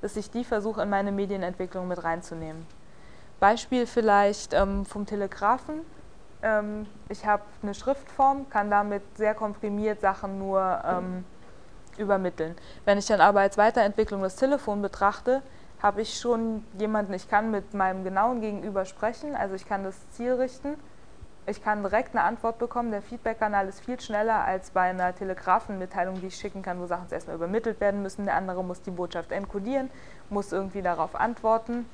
dass 0.00 0.16
ich 0.16 0.30
die 0.30 0.44
versuche, 0.44 0.82
in 0.82 0.90
meine 0.90 1.10
Medienentwicklung 1.10 1.88
mit 1.88 2.02
reinzunehmen. 2.02 2.66
Beispiel 3.40 3.86
vielleicht 3.86 4.54
ähm, 4.54 4.84
vom 4.84 5.06
Telegrafen. 5.06 5.80
Ähm, 6.42 6.86
ich 7.08 7.26
habe 7.26 7.42
eine 7.62 7.74
Schriftform, 7.74 8.48
kann 8.50 8.70
damit 8.70 9.02
sehr 9.16 9.34
komprimiert 9.34 10.00
Sachen 10.00 10.38
nur 10.38 10.82
ähm, 10.84 11.24
übermitteln. 11.98 12.56
Wenn 12.84 12.98
ich 12.98 13.06
dann 13.06 13.20
aber 13.20 13.40
als 13.40 13.58
Weiterentwicklung 13.58 14.22
das 14.22 14.36
Telefon 14.36 14.82
betrachte, 14.82 15.42
habe 15.82 16.02
ich 16.02 16.18
schon 16.18 16.64
jemanden, 16.78 17.14
ich 17.14 17.28
kann 17.28 17.50
mit 17.50 17.74
meinem 17.74 18.04
genauen 18.04 18.40
Gegenüber 18.40 18.84
sprechen, 18.84 19.34
also 19.34 19.54
ich 19.54 19.66
kann 19.66 19.84
das 19.84 20.10
Ziel 20.10 20.34
richten, 20.34 20.76
ich 21.46 21.62
kann 21.62 21.82
direkt 21.82 22.14
eine 22.14 22.24
Antwort 22.24 22.58
bekommen. 22.58 22.90
Der 22.90 23.02
Feedback-Kanal 23.02 23.66
ist 23.68 23.80
viel 23.80 23.98
schneller 23.98 24.44
als 24.44 24.70
bei 24.70 24.82
einer 24.82 25.14
Telegrafenmitteilung, 25.14 26.20
die 26.20 26.28
ich 26.28 26.36
schicken 26.36 26.62
kann, 26.62 26.78
wo 26.80 26.86
Sachen 26.86 27.08
zuerst 27.08 27.26
mal 27.28 27.34
übermittelt 27.34 27.80
werden 27.80 28.02
müssen. 28.02 28.24
Der 28.26 28.36
andere 28.36 28.62
muss 28.62 28.82
die 28.82 28.90
Botschaft 28.90 29.32
encodieren, 29.32 29.90
muss 30.28 30.52
irgendwie 30.52 30.82
darauf 30.82 31.14
antworten. 31.14 31.86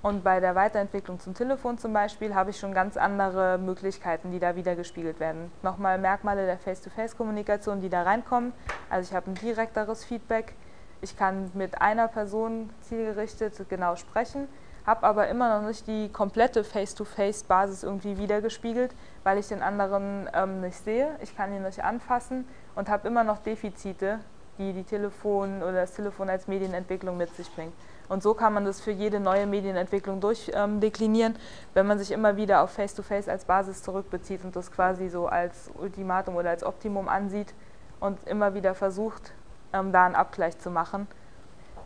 Und 0.00 0.22
bei 0.22 0.38
der 0.38 0.54
Weiterentwicklung 0.54 1.18
zum 1.18 1.34
Telefon 1.34 1.76
zum 1.76 1.92
Beispiel 1.92 2.34
habe 2.34 2.50
ich 2.50 2.58
schon 2.58 2.72
ganz 2.72 2.96
andere 2.96 3.58
Möglichkeiten, 3.58 4.30
die 4.30 4.38
da 4.38 4.54
wieder 4.54 4.76
gespiegelt 4.76 5.18
werden. 5.18 5.50
Nochmal 5.62 5.98
Merkmale 5.98 6.46
der 6.46 6.58
Face-to-Face-Kommunikation, 6.58 7.80
die 7.80 7.88
da 7.88 8.02
reinkommen. 8.02 8.52
Also 8.90 9.10
ich 9.10 9.16
habe 9.16 9.30
ein 9.30 9.34
direkteres 9.34 10.04
Feedback. 10.04 10.54
Ich 11.00 11.16
kann 11.16 11.50
mit 11.54 11.80
einer 11.80 12.06
Person 12.06 12.70
zielgerichtet 12.80 13.68
genau 13.68 13.96
sprechen, 13.96 14.48
habe 14.86 15.04
aber 15.04 15.28
immer 15.28 15.60
noch 15.60 15.66
nicht 15.66 15.86
die 15.86 16.08
komplette 16.10 16.62
Face-to-Face-Basis 16.62 17.82
irgendwie 17.82 18.18
wiedergespiegelt, 18.18 18.94
weil 19.24 19.38
ich 19.38 19.48
den 19.48 19.62
anderen 19.62 20.28
ähm, 20.32 20.60
nicht 20.60 20.78
sehe. 20.78 21.16
Ich 21.20 21.36
kann 21.36 21.52
ihn 21.52 21.62
nicht 21.62 21.82
anfassen 21.82 22.48
und 22.76 22.88
habe 22.88 23.06
immer 23.08 23.24
noch 23.24 23.38
Defizite, 23.38 24.20
die 24.58 24.72
die 24.72 24.84
Telefon 24.84 25.62
oder 25.62 25.72
das 25.72 25.92
Telefon 25.92 26.28
als 26.28 26.48
Medienentwicklung 26.48 27.16
mit 27.16 27.34
sich 27.34 27.50
bringt. 27.54 27.72
Und 28.08 28.22
so 28.22 28.34
kann 28.34 28.54
man 28.54 28.64
das 28.64 28.80
für 28.80 28.90
jede 28.90 29.20
neue 29.20 29.46
Medienentwicklung 29.46 30.20
durchdeklinieren, 30.20 31.34
ähm, 31.34 31.40
wenn 31.74 31.86
man 31.86 31.98
sich 31.98 32.10
immer 32.10 32.36
wieder 32.36 32.62
auf 32.62 32.70
Face-to-Face 32.70 33.26
-face 33.26 33.30
als 33.30 33.44
Basis 33.44 33.82
zurückbezieht 33.82 34.44
und 34.44 34.56
das 34.56 34.72
quasi 34.72 35.08
so 35.08 35.26
als 35.26 35.70
Ultimatum 35.74 36.36
oder 36.36 36.50
als 36.50 36.64
Optimum 36.64 37.08
ansieht 37.08 37.52
und 38.00 38.18
immer 38.26 38.54
wieder 38.54 38.74
versucht, 38.74 39.32
ähm, 39.72 39.92
da 39.92 40.06
einen 40.06 40.14
Abgleich 40.14 40.58
zu 40.58 40.70
machen. 40.70 41.06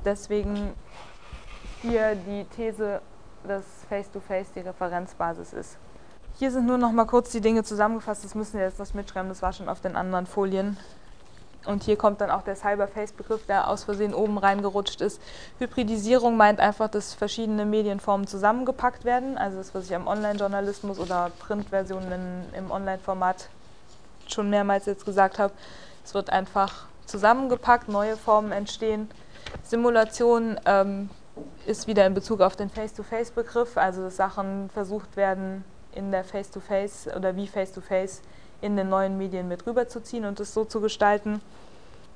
Deswegen 0.05 0.73
hier 1.81 2.15
die 2.15 2.45
These, 2.57 3.01
dass 3.47 3.65
Face-to-Face 3.89 4.49
-face 4.49 4.55
die 4.55 4.61
Referenzbasis 4.61 5.53
ist. 5.53 5.77
Hier 6.39 6.51
sind 6.51 6.67
nur 6.67 6.79
noch 6.79 6.93
mal 6.93 7.05
kurz 7.05 7.31
die 7.31 7.41
Dinge 7.41 7.63
zusammengefasst, 7.65 8.25
das 8.25 8.35
müssen 8.35 8.59
wir 8.59 8.65
jetzt 8.65 8.79
nicht 8.79 8.95
mitschreiben, 8.95 9.29
das 9.29 9.43
war 9.43 9.53
schon 9.53 9.69
auf 9.69 9.81
den 9.81 9.97
anderen 9.97 10.27
Folien. 10.27 10.79
Und 11.65 11.85
hier 11.85 11.97
kommt 11.97 12.21
dann 12.21 12.31
auch 12.31 12.43
der 12.43 12.57
Cyberface-Begriff, 12.57 13.47
der 13.47 13.69
aus 13.69 13.85
Versehen 13.85 14.15
oben 14.15 14.39
reingerutscht 14.39 15.01
ist. 15.01 15.21
Hybridisierung 15.59 16.37
meint 16.37 16.59
einfach, 16.59 16.89
dass 16.89 17.15
verschiedene 17.15 17.65
Medienformen 17.65 18.27
zusammengepackt 18.27 19.05
werden. 19.05 19.39
Also 19.39 19.59
das, 19.59 19.75
was 19.75 19.87
ich 19.87 19.95
am 19.95 20.07
Online-Journalismus 20.07 20.99
oder 20.99 21.31
Printversionen 21.39 22.47
im 22.57 22.71
Online-Format 22.71 23.49
schon 24.27 24.51
mehrmals 24.51 24.87
jetzt 24.87 25.05
gesagt 25.05 25.39
habe. 25.39 25.53
Es 26.05 26.15
wird 26.15 26.31
einfach 26.31 26.87
zusammengepackt, 27.07 27.89
neue 27.89 28.17
Formen 28.17 28.53
entstehen. 28.53 29.09
Simulation 29.63 30.59
ähm, 30.65 31.11
ist 31.67 31.87
wieder 31.87 32.07
in 32.07 32.15
Bezug 32.15 32.41
auf 32.41 32.57
den 32.57 32.71
Face-to-Face-Begriff, 32.71 33.77
also 33.77 34.03
dass 34.03 34.17
Sachen 34.17 34.71
versucht 34.71 35.17
werden, 35.17 35.65
in 35.95 36.11
der 36.11 36.25
Face-to-Face 36.25 37.09
-face 37.09 37.17
oder 37.17 37.37
wie 37.37 37.47
Face-to-Face 37.47 38.21
-face 38.21 38.42
in 38.63 38.77
den 38.77 38.89
neuen 38.89 39.19
Medien 39.19 39.49
mit 39.49 39.67
rüberzuziehen 39.67 40.25
und 40.25 40.41
es 40.41 40.55
so 40.55 40.65
zu 40.65 40.81
gestalten. 40.81 41.43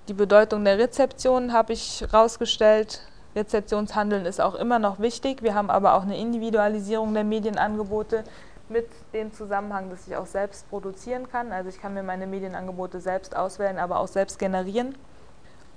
Die 0.08 0.14
Bedeutung 0.14 0.64
der 0.64 0.78
Rezeption 0.78 1.52
habe 1.52 1.72
ich 1.72 2.00
herausgestellt. 2.00 3.02
Rezeptionshandeln 3.34 4.24
ist 4.24 4.40
auch 4.40 4.54
immer 4.54 4.78
noch 4.78 5.00
wichtig. 5.00 5.42
Wir 5.42 5.54
haben 5.54 5.68
aber 5.68 5.94
auch 5.94 6.02
eine 6.02 6.16
Individualisierung 6.16 7.12
der 7.12 7.24
Medienangebote 7.24 8.22
mit 8.68 8.86
dem 9.12 9.32
Zusammenhang, 9.32 9.90
dass 9.90 10.06
ich 10.06 10.16
auch 10.16 10.26
selbst 10.26 10.68
produzieren 10.70 11.28
kann. 11.28 11.52
Also 11.52 11.68
ich 11.68 11.80
kann 11.80 11.92
mir 11.92 12.04
meine 12.04 12.26
Medienangebote 12.26 13.00
selbst 13.00 13.36
auswählen, 13.36 13.78
aber 13.78 13.98
auch 13.98 14.08
selbst 14.08 14.38
generieren. 14.38 14.94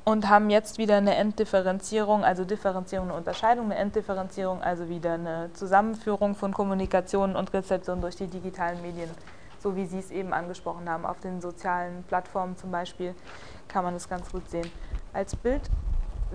Und 0.06 0.30
haben 0.30 0.50
jetzt 0.50 0.78
wieder 0.78 0.98
eine 0.98 1.16
Enddifferenzierung, 1.16 2.24
also 2.24 2.46
Differenzierung 2.46 3.10
und 3.10 3.18
Unterscheidung, 3.18 3.66
eine 3.66 3.76
Enddifferenzierung, 3.76 4.62
also 4.62 4.88
wieder 4.88 5.14
eine 5.14 5.50
Zusammenführung 5.54 6.36
von 6.36 6.54
Kommunikation 6.54 7.36
und 7.36 7.54
Rezeption 7.54 8.00
durch 8.00 8.16
die 8.16 8.28
digitalen 8.28 8.82
Medien 8.82 9.10
so 9.62 9.76
wie 9.76 9.86
Sie 9.86 10.00
es 10.00 10.12
eben 10.12 10.34
angesprochen 10.34 10.90
haben. 10.90 11.06
Auf 11.06 11.20
den 11.20 11.42
sozialen 11.42 12.04
Plattformen 12.04 12.58
zum 12.58 12.72
Beispiel 12.72 13.16
kann 13.68 13.84
man 13.84 13.94
das 13.94 14.10
ganz 14.10 14.32
gut 14.32 14.50
sehen. 14.50 14.70
Als 15.14 15.36
Bild 15.36 15.62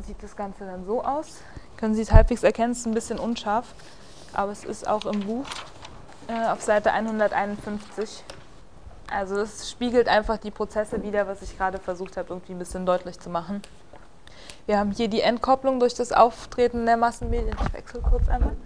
sieht 0.03 0.23
das 0.23 0.37
Ganze 0.37 0.65
dann 0.65 0.85
so 0.85 1.03
aus. 1.03 1.41
Können 1.77 1.95
Sie 1.95 2.03
es 2.03 2.13
halbwegs 2.13 2.43
erkennen, 2.43 2.73
es 2.73 2.79
ist 2.79 2.87
ein 2.87 2.95
bisschen 2.95 3.19
unscharf, 3.19 3.75
aber 4.33 4.53
es 4.53 4.65
ist 4.65 4.87
auch 4.87 5.05
im 5.07 5.21
Buch 5.21 5.47
äh, 6.29 6.47
auf 6.49 6.63
Seite 6.63 6.93
151. 6.93 8.25
Also 9.11 9.37
es 9.37 9.71
spiegelt 9.71 10.09
einfach 10.09 10.39
die 10.39 10.51
Prozesse 10.51 11.03
wider, 11.03 11.27
was 11.27 11.43
ich 11.43 11.57
gerade 11.57 11.79
versucht 11.79 12.17
habe, 12.17 12.31
irgendwie 12.31 12.53
ein 12.53 12.59
bisschen 12.59 12.87
deutlich 12.87 13.21
zu 13.21 13.31
machen. 13.31 13.63
Wir 14.67 14.79
haben 14.79 14.93
hier 14.93 15.09
die 15.09 15.21
Entkopplung 15.21 15.79
durch 15.79 15.95
das 15.95 16.13
Auftreten 16.13 16.87
der 16.87 16.97
Massenmedien. 16.97 17.55
Ich 17.67 17.75
wechsle 17.75 18.01
kurz 18.01 18.29
einmal. 18.29 18.57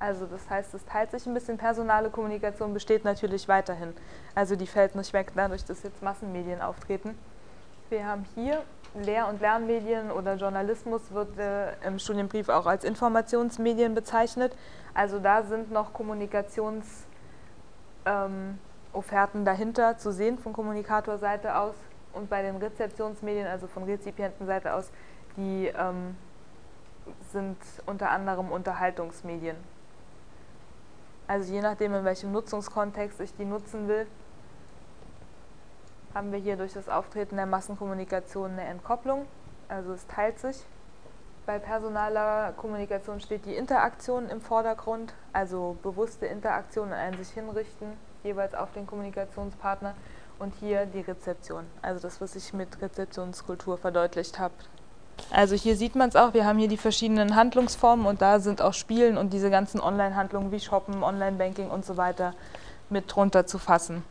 Also 0.00 0.24
das 0.24 0.48
heißt, 0.48 0.72
es 0.72 0.84
teilt 0.86 1.10
sich 1.10 1.26
ein 1.26 1.34
bisschen. 1.34 1.58
Personale 1.58 2.08
Kommunikation 2.08 2.72
besteht 2.72 3.04
natürlich 3.04 3.46
weiterhin. 3.48 3.92
Also 4.34 4.56
die 4.56 4.66
fällt 4.66 4.94
nicht 4.94 5.12
weg, 5.12 5.32
dadurch, 5.36 5.64
dass 5.66 5.82
jetzt 5.82 6.02
Massenmedien 6.02 6.62
auftreten. 6.62 7.16
Wir 7.90 8.06
haben 8.06 8.24
hier 8.34 8.62
Lehr- 8.94 9.28
und 9.28 9.42
Lernmedien 9.42 10.10
oder 10.10 10.36
Journalismus 10.36 11.12
wird 11.12 11.38
äh, 11.38 11.72
im 11.86 11.98
Studienbrief 11.98 12.48
auch 12.48 12.64
als 12.64 12.82
Informationsmedien 12.84 13.94
bezeichnet. 13.94 14.56
Also 14.94 15.18
da 15.18 15.42
sind 15.42 15.70
noch 15.70 15.92
Kommunikationsofferten 15.92 17.00
ähm, 18.06 19.44
dahinter 19.44 19.98
zu 19.98 20.12
sehen 20.12 20.38
von 20.38 20.54
Kommunikatorseite 20.54 21.54
aus 21.56 21.74
und 22.14 22.30
bei 22.30 22.40
den 22.42 22.56
Rezeptionsmedien, 22.56 23.46
also 23.46 23.66
von 23.66 23.84
Rezipientenseite 23.84 24.72
aus, 24.72 24.90
die 25.36 25.66
ähm, 25.66 26.16
sind 27.32 27.58
unter 27.86 28.10
anderem 28.10 28.50
Unterhaltungsmedien. 28.50 29.56
Also 31.30 31.52
je 31.52 31.60
nachdem, 31.60 31.94
in 31.94 32.04
welchem 32.04 32.32
Nutzungskontext 32.32 33.20
ich 33.20 33.32
die 33.36 33.44
nutzen 33.44 33.86
will, 33.86 34.08
haben 36.12 36.32
wir 36.32 36.40
hier 36.40 36.56
durch 36.56 36.72
das 36.72 36.88
Auftreten 36.88 37.36
der 37.36 37.46
Massenkommunikation 37.46 38.50
eine 38.50 38.64
Entkopplung. 38.64 39.26
Also 39.68 39.92
es 39.92 40.04
teilt 40.08 40.40
sich. 40.40 40.66
Bei 41.46 41.60
personaler 41.60 42.52
Kommunikation 42.56 43.20
steht 43.20 43.46
die 43.46 43.54
Interaktion 43.54 44.28
im 44.28 44.40
Vordergrund, 44.40 45.14
also 45.32 45.76
bewusste 45.84 46.26
Interaktion 46.26 46.88
und 46.88 46.94
ein 46.94 47.16
sich 47.16 47.30
hinrichten, 47.30 47.92
jeweils 48.24 48.56
auf 48.56 48.72
den 48.72 48.88
Kommunikationspartner. 48.88 49.94
Und 50.40 50.52
hier 50.54 50.84
die 50.84 51.02
Rezeption, 51.02 51.64
also 51.80 52.00
das, 52.00 52.20
was 52.20 52.34
ich 52.34 52.52
mit 52.54 52.82
Rezeptionskultur 52.82 53.78
verdeutlicht 53.78 54.40
habe. 54.40 54.54
Also 55.30 55.54
hier 55.54 55.76
sieht 55.76 55.94
man 55.94 56.08
es 56.08 56.16
auch, 56.16 56.34
wir 56.34 56.44
haben 56.44 56.58
hier 56.58 56.68
die 56.68 56.76
verschiedenen 56.76 57.36
Handlungsformen 57.36 58.06
und 58.06 58.22
da 58.22 58.40
sind 58.40 58.62
auch 58.62 58.74
Spielen 58.74 59.16
und 59.16 59.32
diese 59.32 59.50
ganzen 59.50 59.80
Online-Handlungen 59.80 60.50
wie 60.50 60.60
Shoppen, 60.60 61.02
Online-Banking 61.02 61.70
und 61.70 61.84
so 61.84 61.96
weiter 61.96 62.34
mit 62.88 63.14
drunter 63.14 63.46
zu 63.46 63.58
fassen. 63.58 64.02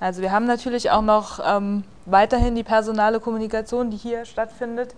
Also 0.00 0.20
wir 0.20 0.32
haben 0.32 0.46
natürlich 0.46 0.90
auch 0.90 1.02
noch 1.02 1.40
ähm, 1.44 1.84
weiterhin 2.04 2.54
die 2.54 2.64
personale 2.64 3.20
Kommunikation, 3.20 3.90
die 3.90 3.96
hier 3.96 4.24
stattfindet. 4.24 4.94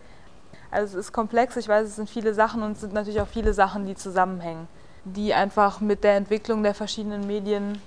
Also 0.70 0.98
es 0.98 1.06
ist 1.06 1.12
komplex, 1.12 1.56
ich 1.56 1.68
weiß, 1.68 1.86
es 1.86 1.96
sind 1.96 2.10
viele 2.10 2.34
Sachen 2.34 2.62
und 2.62 2.72
es 2.72 2.80
sind 2.80 2.92
natürlich 2.92 3.20
auch 3.20 3.28
viele 3.28 3.54
Sachen, 3.54 3.86
die 3.86 3.94
zusammenhängen, 3.94 4.66
die 5.04 5.32
einfach 5.32 5.80
mit 5.80 6.02
der 6.02 6.16
Entwicklung 6.16 6.62
der 6.62 6.74
verschiedenen 6.74 7.26
Medien 7.26 7.80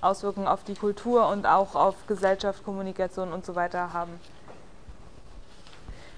Auswirkungen 0.00 0.48
auf 0.48 0.64
die 0.64 0.74
Kultur 0.74 1.28
und 1.28 1.46
auch 1.46 1.74
auf 1.74 1.94
Gesellschaft, 2.06 2.64
Kommunikation 2.64 3.32
und 3.32 3.46
so 3.46 3.54
weiter 3.54 3.92
haben. 3.92 4.12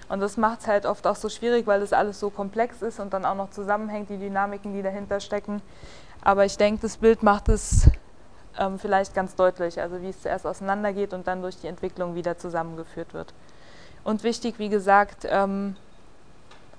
Und 0.09 0.21
das 0.21 0.37
macht 0.37 0.61
es 0.61 0.67
halt 0.67 0.85
oft 0.85 1.05
auch 1.05 1.15
so 1.15 1.29
schwierig, 1.29 1.67
weil 1.67 1.81
das 1.81 1.93
alles 1.93 2.19
so 2.19 2.29
komplex 2.29 2.81
ist 2.81 2.99
und 2.99 3.13
dann 3.13 3.25
auch 3.25 3.35
noch 3.35 3.49
zusammenhängt, 3.49 4.09
die 4.09 4.17
Dynamiken, 4.17 4.73
die 4.73 4.81
dahinter 4.81 5.19
stecken. 5.19 5.61
Aber 6.21 6.45
ich 6.45 6.57
denke, 6.57 6.81
das 6.81 6.97
Bild 6.97 7.23
macht 7.23 7.49
es 7.49 7.89
ähm, 8.57 8.79
vielleicht 8.79 9.13
ganz 9.13 9.35
deutlich, 9.35 9.79
also 9.81 10.01
wie 10.01 10.09
es 10.09 10.21
zuerst 10.21 10.45
auseinandergeht 10.47 11.13
und 11.13 11.27
dann 11.27 11.41
durch 11.41 11.57
die 11.57 11.67
Entwicklung 11.67 12.15
wieder 12.15 12.37
zusammengeführt 12.37 13.13
wird. 13.13 13.33
Und 14.03 14.23
wichtig, 14.23 14.59
wie 14.59 14.69
gesagt, 14.69 15.27
ähm, 15.29 15.75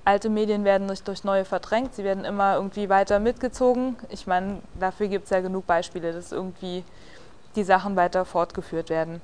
alte 0.04 0.30
Medien 0.30 0.64
werden 0.64 0.86
nicht 0.86 1.06
durch 1.06 1.24
neue 1.24 1.44
verdrängt, 1.44 1.94
sie 1.94 2.04
werden 2.04 2.24
immer 2.24 2.54
irgendwie 2.54 2.88
weiter 2.88 3.20
mitgezogen. 3.20 3.96
Ich 4.08 4.26
meine, 4.26 4.62
dafür 4.80 5.08
gibt 5.08 5.24
es 5.24 5.30
ja 5.30 5.40
genug 5.40 5.66
Beispiele, 5.66 6.14
dass 6.14 6.32
irgendwie 6.32 6.82
die 7.56 7.64
Sachen 7.64 7.96
weiter 7.96 8.24
fortgeführt 8.24 8.88
werden. 8.88 9.20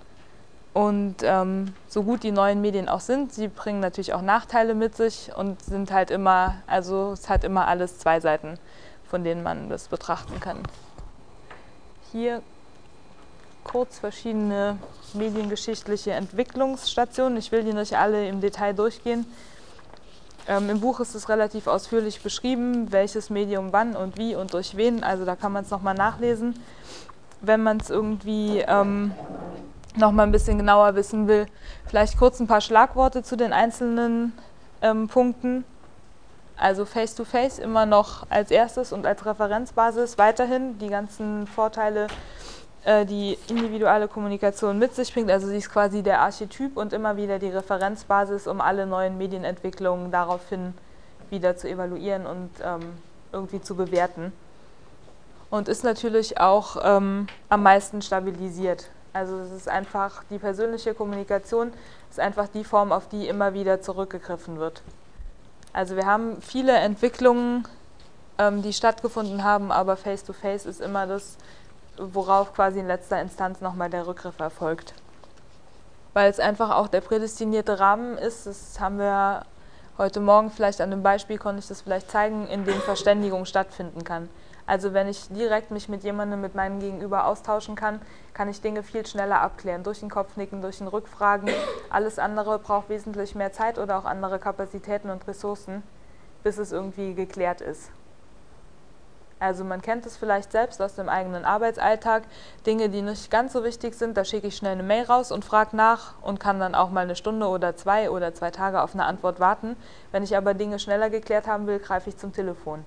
Und 0.75 1.19
ähm, 1.23 1.73
so 1.87 2.03
gut 2.03 2.25
die 2.25 2.33
neuen 2.33 2.61
Medien 2.61 2.89
auch 2.89 2.99
sind, 2.99 3.33
sie 3.33 3.47
bringen 3.47 3.79
natürlich 3.79 4.13
auch 4.13 4.23
Nachteile 4.23 4.75
mit 4.75 4.97
sich 4.97 5.31
und 5.35 5.63
sind 5.63 5.93
halt 5.93 6.11
immer, 6.11 6.57
also 6.67 7.13
es 7.13 7.29
hat 7.29 7.45
immer 7.45 7.69
alles 7.69 7.99
zwei 8.01 8.19
Seiten, 8.19 8.59
von 9.09 9.23
denen 9.23 9.45
man 9.45 9.69
das 9.69 9.87
betrachten 9.87 10.41
kann. 10.41 10.59
Hier 12.11 12.43
kurz 13.63 14.01
verschiedene 14.01 14.79
mediengeschichtliche 15.15 16.11
Entwicklungsstationen. 16.11 17.39
Ich 17.39 17.53
will 17.53 17.63
die 17.63 17.73
nicht 17.73 17.97
alle 17.97 18.29
im 18.29 18.41
Detail 18.41 18.73
durchgehen. 18.73 19.27
Ähm, 20.49 20.69
Im 20.71 20.81
Buch 20.81 20.99
ist 20.99 21.15
es 21.15 21.29
relativ 21.29 21.69
ausführlich 21.69 22.21
beschrieben, 22.21 22.93
welches 22.93 23.31
Medium 23.31 23.73
wann 23.73 23.95
und 23.95 24.19
wie 24.19 24.35
und 24.35 24.53
durch 24.53 24.77
wen. 24.77 25.05
Also 25.05 25.25
da 25.25 25.37
kann 25.37 25.53
man 25.53 25.65
es 25.65 25.71
nochmal 25.71 25.95
nachlesen. 25.95 26.59
Wenn 27.41 27.63
man 27.63 27.79
es 27.79 27.91
irgendwie 27.91 28.59
ähm, 28.67 29.13
nochmal 29.97 30.27
ein 30.27 30.33
bisschen 30.33 30.59
genauer 30.59 30.95
wissen 30.95 31.29
will, 31.29 31.47
vielleicht 31.87 32.19
kurz 32.19 32.41
ein 32.41 32.47
paar 32.47 32.61
Schlagworte 32.61 33.23
zu 33.23 33.37
den 33.37 33.53
einzelnen 33.53 34.33
ähm, 34.83 35.09
Punkten. 35.09 35.65
Also 36.57 36.85
Face-to-Face 36.85 37.59
-face 37.59 37.63
immer 37.63 37.85
noch 37.85 38.27
als 38.31 38.51
erstes 38.51 38.93
und 38.93 39.07
als 39.07 39.27
Referenzbasis 39.27 40.19
weiterhin 40.19 40.79
die 40.79 40.87
ganzen 40.87 41.49
Vorteile, 41.49 42.07
äh, 42.85 43.05
die 43.05 43.37
individuelle 43.49 44.07
Kommunikation 44.07 44.79
mit 44.79 44.95
sich 44.95 45.13
bringt. 45.13 45.31
Also 45.31 45.49
sie 45.49 45.57
ist 45.57 45.71
quasi 45.71 46.03
der 46.03 46.21
Archetyp 46.21 46.77
und 46.77 46.93
immer 46.93 47.17
wieder 47.17 47.41
die 47.41 47.49
Referenzbasis, 47.49 48.47
um 48.47 48.61
alle 48.61 48.87
neuen 48.87 49.19
Medienentwicklungen 49.19 50.13
daraufhin 50.13 50.75
wieder 51.31 51.57
zu 51.57 51.69
evaluieren 51.69 52.27
und 52.27 52.51
ähm, 52.63 52.83
irgendwie 53.33 53.61
zu 53.61 53.75
bewerten. 53.75 54.33
Und 55.51 55.69
ist 55.69 55.85
natürlich 55.85 56.39
auch 56.41 56.77
ähm, 56.83 57.27
am 57.49 57.63
meisten 57.63 58.01
stabilisiert. 58.01 58.89
Also 59.15 59.39
es 59.39 59.53
ist 59.53 59.69
einfach 59.69 60.25
die 60.29 60.39
persönliche 60.39 60.93
Kommunikation, 60.93 61.73
ist 62.11 62.19
einfach 62.19 62.49
die 62.49 62.65
Form, 62.65 62.91
auf 62.91 63.09
die 63.09 63.29
immer 63.29 63.55
wieder 63.55 63.81
zurückgegriffen 63.81 64.59
wird. 64.59 64.83
Also 65.73 65.95
wir 65.95 66.05
haben 66.05 66.43
viele 66.43 66.73
Entwicklungen, 66.73 67.67
ähm, 68.39 68.63
die 68.63 68.73
stattgefunden 68.73 69.45
haben, 69.45 69.71
aber 69.71 69.97
Face-to-Face 69.97 70.67
-face 70.67 70.69
ist 70.69 70.81
immer 70.81 71.07
das, 71.07 71.37
worauf 71.97 72.53
quasi 72.55 72.81
in 72.81 72.89
letzter 72.89 73.21
Instanz 73.21 73.61
nochmal 73.61 73.89
der 73.89 74.07
Rückgriff 74.09 74.41
erfolgt. 74.41 74.95
Weil 76.13 76.29
es 76.29 76.41
einfach 76.41 76.75
auch 76.75 76.89
der 76.89 77.01
prädestinierte 77.01 77.79
Rahmen 77.79 78.19
ist, 78.19 78.47
das 78.47 78.81
haben 78.81 78.99
wir 78.99 79.47
heute 79.97 80.19
Morgen 80.19 80.51
vielleicht 80.51 80.81
an 80.81 80.93
einem 80.93 81.05
Beispiel, 81.05 81.39
konnte 81.39 81.61
ich 81.61 81.69
das 81.69 81.83
vielleicht 81.83 82.11
zeigen, 82.11 82.49
in 82.49 82.65
dem 82.65 82.81
Verständigung 82.81 83.45
stattfinden 83.45 84.03
kann. 84.03 84.29
Also 84.67 84.95
wenn 84.95 85.09
ich 85.09 85.29
direkt 85.29 85.71
mich 85.71 85.89
mit 85.89 86.05
jemandem, 86.05 86.41
mit 86.41 86.55
meinem 86.55 86.81
Gegenüber 86.81 87.27
austauschen 87.27 87.75
kann, 87.75 88.01
kann 88.33 88.49
ich 88.49 88.63
Dinge 88.63 88.83
viel 88.83 89.07
schneller 89.07 89.41
abklären. 89.41 89.83
Durch 89.83 90.01
den 90.01 90.11
Kopfnicken, 90.11 90.63
durch 90.63 90.79
den 90.79 90.89
Rückfragen. 90.89 91.51
Alles 91.91 92.19
andere 92.19 92.59
braucht 92.59 92.89
wesentlich 92.89 93.35
mehr 93.35 93.53
Zeit 93.53 93.79
oder 93.79 93.99
auch 93.99 94.07
andere 94.07 94.39
Kapazitäten 94.39 95.11
und 95.11 95.27
Ressourcen, 95.29 95.83
bis 96.43 96.57
es 96.57 96.73
irgendwie 96.73 97.15
geklärt 97.15 97.61
ist. 97.61 97.91
Also 99.39 99.65
man 99.65 99.83
kennt 99.83 100.07
es 100.07 100.17
vielleicht 100.17 100.53
selbst 100.53 100.81
aus 100.81 100.95
dem 100.95 101.11
eigenen 101.11 101.45
Arbeitsalltag. 101.45 102.23
Dinge, 102.65 102.89
die 102.89 103.03
nicht 103.03 103.31
ganz 103.31 103.53
so 103.53 103.65
wichtig 103.65 103.95
sind, 103.95 104.17
da 104.17 104.25
schicke 104.25 104.47
ich 104.47 104.57
schnell 104.57 104.73
eine 104.73 104.83
Mail 104.83 105.05
raus 105.05 105.31
und 105.31 105.45
frage 105.45 105.77
nach 105.77 106.15
und 106.23 106.41
kann 106.41 106.59
dann 106.59 106.75
auch 106.75 106.89
mal 106.89 107.03
eine 107.03 107.17
Stunde 107.17 107.49
oder 107.49 107.77
zwei 107.77 108.11
oder 108.11 108.33
zwei 108.33 108.51
Tage 108.51 108.81
auf 108.81 108.95
eine 108.95 109.05
Antwort 109.05 109.41
warten. 109.41 109.77
Wenn 110.13 110.23
ich 110.23 110.35
aber 110.35 110.55
Dinge 110.55 110.79
schneller 110.79 111.11
geklärt 111.11 111.47
haben 111.47 111.67
will, 111.67 111.79
greife 111.79 112.09
ich 112.09 112.17
zum 112.17 112.33
Telefon 112.33 112.87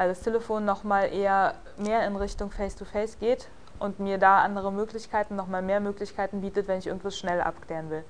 weil 0.00 0.08
das 0.08 0.22
Telefon 0.22 0.64
nochmal 0.64 1.12
eher 1.12 1.56
mehr 1.76 2.06
in 2.06 2.16
Richtung 2.16 2.50
Face-to-Face 2.50 3.16
-face 3.16 3.20
geht 3.20 3.48
und 3.78 4.00
mir 4.00 4.16
da 4.16 4.38
andere 4.38 4.72
Möglichkeiten, 4.72 5.36
nochmal 5.36 5.60
mehr 5.60 5.78
Möglichkeiten 5.78 6.40
bietet, 6.40 6.68
wenn 6.68 6.78
ich 6.78 6.86
irgendwas 6.86 7.18
schnell 7.18 7.42
abklären 7.42 7.90
will. 7.90 8.02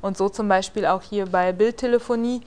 Und 0.00 0.16
so 0.16 0.30
zum 0.30 0.48
Beispiel 0.48 0.86
auch 0.86 1.02
hier 1.02 1.26
bei 1.26 1.52
Bildtelefonie 1.52 2.40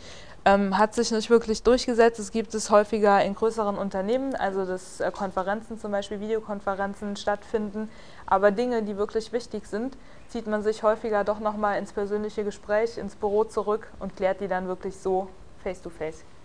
ähm, 0.43 0.75
hat 0.75 0.95
sich 0.95 1.11
nicht 1.11 1.29
wirklich 1.29 1.61
durchgesetzt. 1.61 2.17
Es 2.17 2.31
gibt 2.31 2.55
es 2.55 2.71
häufiger 2.71 3.23
in 3.23 3.35
größeren 3.35 3.77
Unternehmen, 3.77 4.35
also 4.35 4.65
dass 4.65 5.01
äh, 5.01 5.11
Konferenzen, 5.11 5.79
zum 5.79 5.91
Beispiel 5.91 6.19
Videokonferenzen 6.19 7.15
stattfinden. 7.15 7.91
Aber 8.25 8.49
Dinge, 8.49 8.81
die 8.81 8.97
wirklich 8.97 9.31
wichtig 9.31 9.67
sind, 9.67 9.97
zieht 10.29 10.47
man 10.47 10.63
sich 10.63 10.81
häufiger 10.81 11.23
doch 11.23 11.39
nochmal 11.39 11.77
ins 11.77 11.93
persönliche 11.93 12.43
Gespräch, 12.43 12.97
ins 12.97 13.15
Büro 13.15 13.43
zurück 13.43 13.91
und 13.99 14.15
klärt 14.15 14.41
die 14.41 14.47
dann 14.47 14.67
wirklich 14.67 14.97
so 14.97 15.27
face-to-face. 15.63 16.21
-face. 16.21 16.38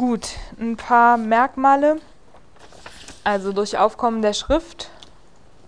Gut, 0.00 0.30
ein 0.58 0.78
paar 0.78 1.18
Merkmale. 1.18 1.98
Also 3.22 3.52
durch 3.52 3.76
Aufkommen 3.76 4.22
der 4.22 4.32
Schrift, 4.32 4.88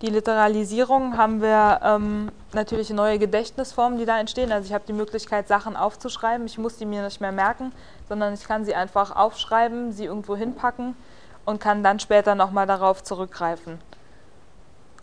die 0.00 0.06
Literalisierung 0.06 1.18
haben 1.18 1.42
wir 1.42 1.80
ähm, 1.84 2.32
natürlich 2.54 2.88
neue 2.88 3.18
Gedächtnisformen, 3.18 3.98
die 3.98 4.06
da 4.06 4.18
entstehen. 4.18 4.50
Also 4.50 4.68
ich 4.68 4.72
habe 4.72 4.84
die 4.88 4.94
Möglichkeit, 4.94 5.48
Sachen 5.48 5.76
aufzuschreiben. 5.76 6.46
Ich 6.46 6.56
muss 6.56 6.78
die 6.78 6.86
mir 6.86 7.02
nicht 7.02 7.20
mehr 7.20 7.30
merken, 7.30 7.72
sondern 8.08 8.32
ich 8.32 8.44
kann 8.44 8.64
sie 8.64 8.74
einfach 8.74 9.14
aufschreiben, 9.14 9.92
sie 9.92 10.06
irgendwo 10.06 10.34
hinpacken 10.34 10.96
und 11.44 11.60
kann 11.60 11.82
dann 11.82 12.00
später 12.00 12.34
nochmal 12.34 12.66
darauf 12.66 13.04
zurückgreifen. 13.04 13.78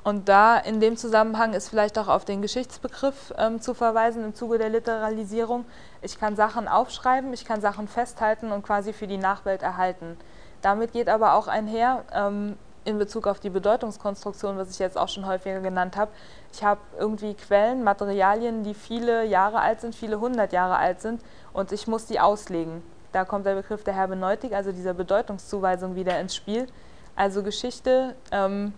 Und 0.03 0.29
da 0.29 0.57
in 0.57 0.79
dem 0.79 0.95
Zusammenhang 0.95 1.53
ist 1.53 1.69
vielleicht 1.69 1.99
auch 1.99 2.07
auf 2.07 2.23
den 2.23 2.41
Geschichtsbegriff 2.41 3.33
ähm, 3.37 3.61
zu 3.61 3.73
verweisen 3.73 4.23
im 4.23 4.33
Zuge 4.33 4.57
der 4.57 4.69
Literalisierung. 4.69 5.65
Ich 6.01 6.19
kann 6.19 6.35
Sachen 6.35 6.67
aufschreiben, 6.67 7.33
ich 7.33 7.45
kann 7.45 7.59
Sachen 7.61 7.87
festhalten 7.87 8.51
und 8.51 8.63
quasi 8.63 8.93
für 8.93 9.07
die 9.07 9.17
Nachwelt 9.17 9.61
erhalten. 9.61 10.17
Damit 10.61 10.93
geht 10.93 11.09
aber 11.09 11.33
auch 11.33 11.47
einher, 11.47 12.03
ähm, 12.13 12.57
in 12.85 12.97
Bezug 12.97 13.27
auf 13.27 13.39
die 13.39 13.49
Bedeutungskonstruktion, 13.49 14.57
was 14.57 14.71
ich 14.71 14.79
jetzt 14.79 14.97
auch 14.97 15.09
schon 15.09 15.25
häufiger 15.25 15.59
genannt 15.59 15.97
habe. 15.97 16.11
Ich 16.53 16.63
habe 16.63 16.79
irgendwie 16.97 17.33
Quellen, 17.33 17.83
Materialien, 17.83 18.63
die 18.63 18.73
viele 18.73 19.25
Jahre 19.25 19.59
alt 19.59 19.81
sind, 19.81 19.93
viele 19.95 20.19
hundert 20.19 20.53
Jahre 20.53 20.77
alt 20.77 21.01
sind 21.01 21.21
und 21.53 21.71
ich 21.71 21.87
muss 21.87 22.05
die 22.05 22.19
auslegen. 22.19 22.81
Da 23.11 23.25
kommt 23.25 23.45
der 23.45 23.55
Begriff 23.55 23.83
der 23.83 23.95
Hermeneutik, 23.95 24.53
also 24.53 24.71
dieser 24.71 24.93
Bedeutungszuweisung 24.93 25.95
wieder 25.95 26.19
ins 26.19 26.35
Spiel. 26.35 26.67
Also 27.15 27.43
Geschichte. 27.43 28.15
Ähm, 28.31 28.73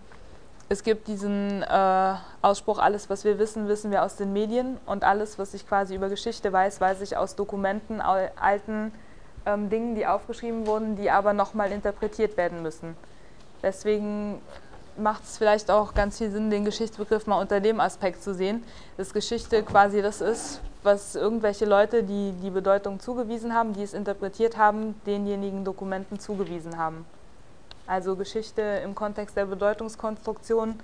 es 0.72 0.82
gibt 0.82 1.06
diesen 1.06 1.62
äh, 1.62 2.14
Ausspruch, 2.40 2.78
alles, 2.78 3.10
was 3.10 3.24
wir 3.24 3.38
wissen, 3.38 3.68
wissen 3.68 3.90
wir 3.90 4.02
aus 4.02 4.16
den 4.16 4.32
Medien 4.32 4.78
und 4.86 5.04
alles, 5.04 5.38
was 5.38 5.52
ich 5.52 5.68
quasi 5.68 5.94
über 5.94 6.08
Geschichte 6.08 6.50
weiß, 6.50 6.80
weiß 6.80 7.02
ich 7.02 7.14
aus 7.14 7.36
Dokumenten, 7.36 8.00
alten 8.00 8.90
ähm, 9.44 9.68
Dingen, 9.68 9.94
die 9.94 10.06
aufgeschrieben 10.06 10.66
wurden, 10.66 10.96
die 10.96 11.10
aber 11.10 11.34
nochmal 11.34 11.72
interpretiert 11.72 12.38
werden 12.38 12.62
müssen. 12.62 12.96
Deswegen 13.62 14.40
macht 14.96 15.24
es 15.24 15.36
vielleicht 15.36 15.70
auch 15.70 15.92
ganz 15.92 16.16
viel 16.16 16.30
Sinn, 16.30 16.48
den 16.48 16.64
Geschichtsbegriff 16.64 17.26
mal 17.26 17.38
unter 17.38 17.60
dem 17.60 17.78
Aspekt 17.78 18.22
zu 18.22 18.32
sehen, 18.32 18.64
dass 18.96 19.12
Geschichte 19.12 19.62
quasi 19.62 20.00
das 20.00 20.22
ist, 20.22 20.62
was 20.82 21.14
irgendwelche 21.14 21.66
Leute, 21.66 22.02
die 22.02 22.32
die 22.42 22.50
Bedeutung 22.50 22.98
zugewiesen 22.98 23.54
haben, 23.54 23.74
die 23.74 23.82
es 23.82 23.92
interpretiert 23.92 24.56
haben, 24.56 24.94
denjenigen 25.04 25.66
Dokumenten 25.66 26.18
zugewiesen 26.18 26.78
haben. 26.78 27.04
Also 27.86 28.16
Geschichte 28.16 28.62
im 28.84 28.94
Kontext 28.94 29.36
der 29.36 29.46
Bedeutungskonstruktion 29.46 30.78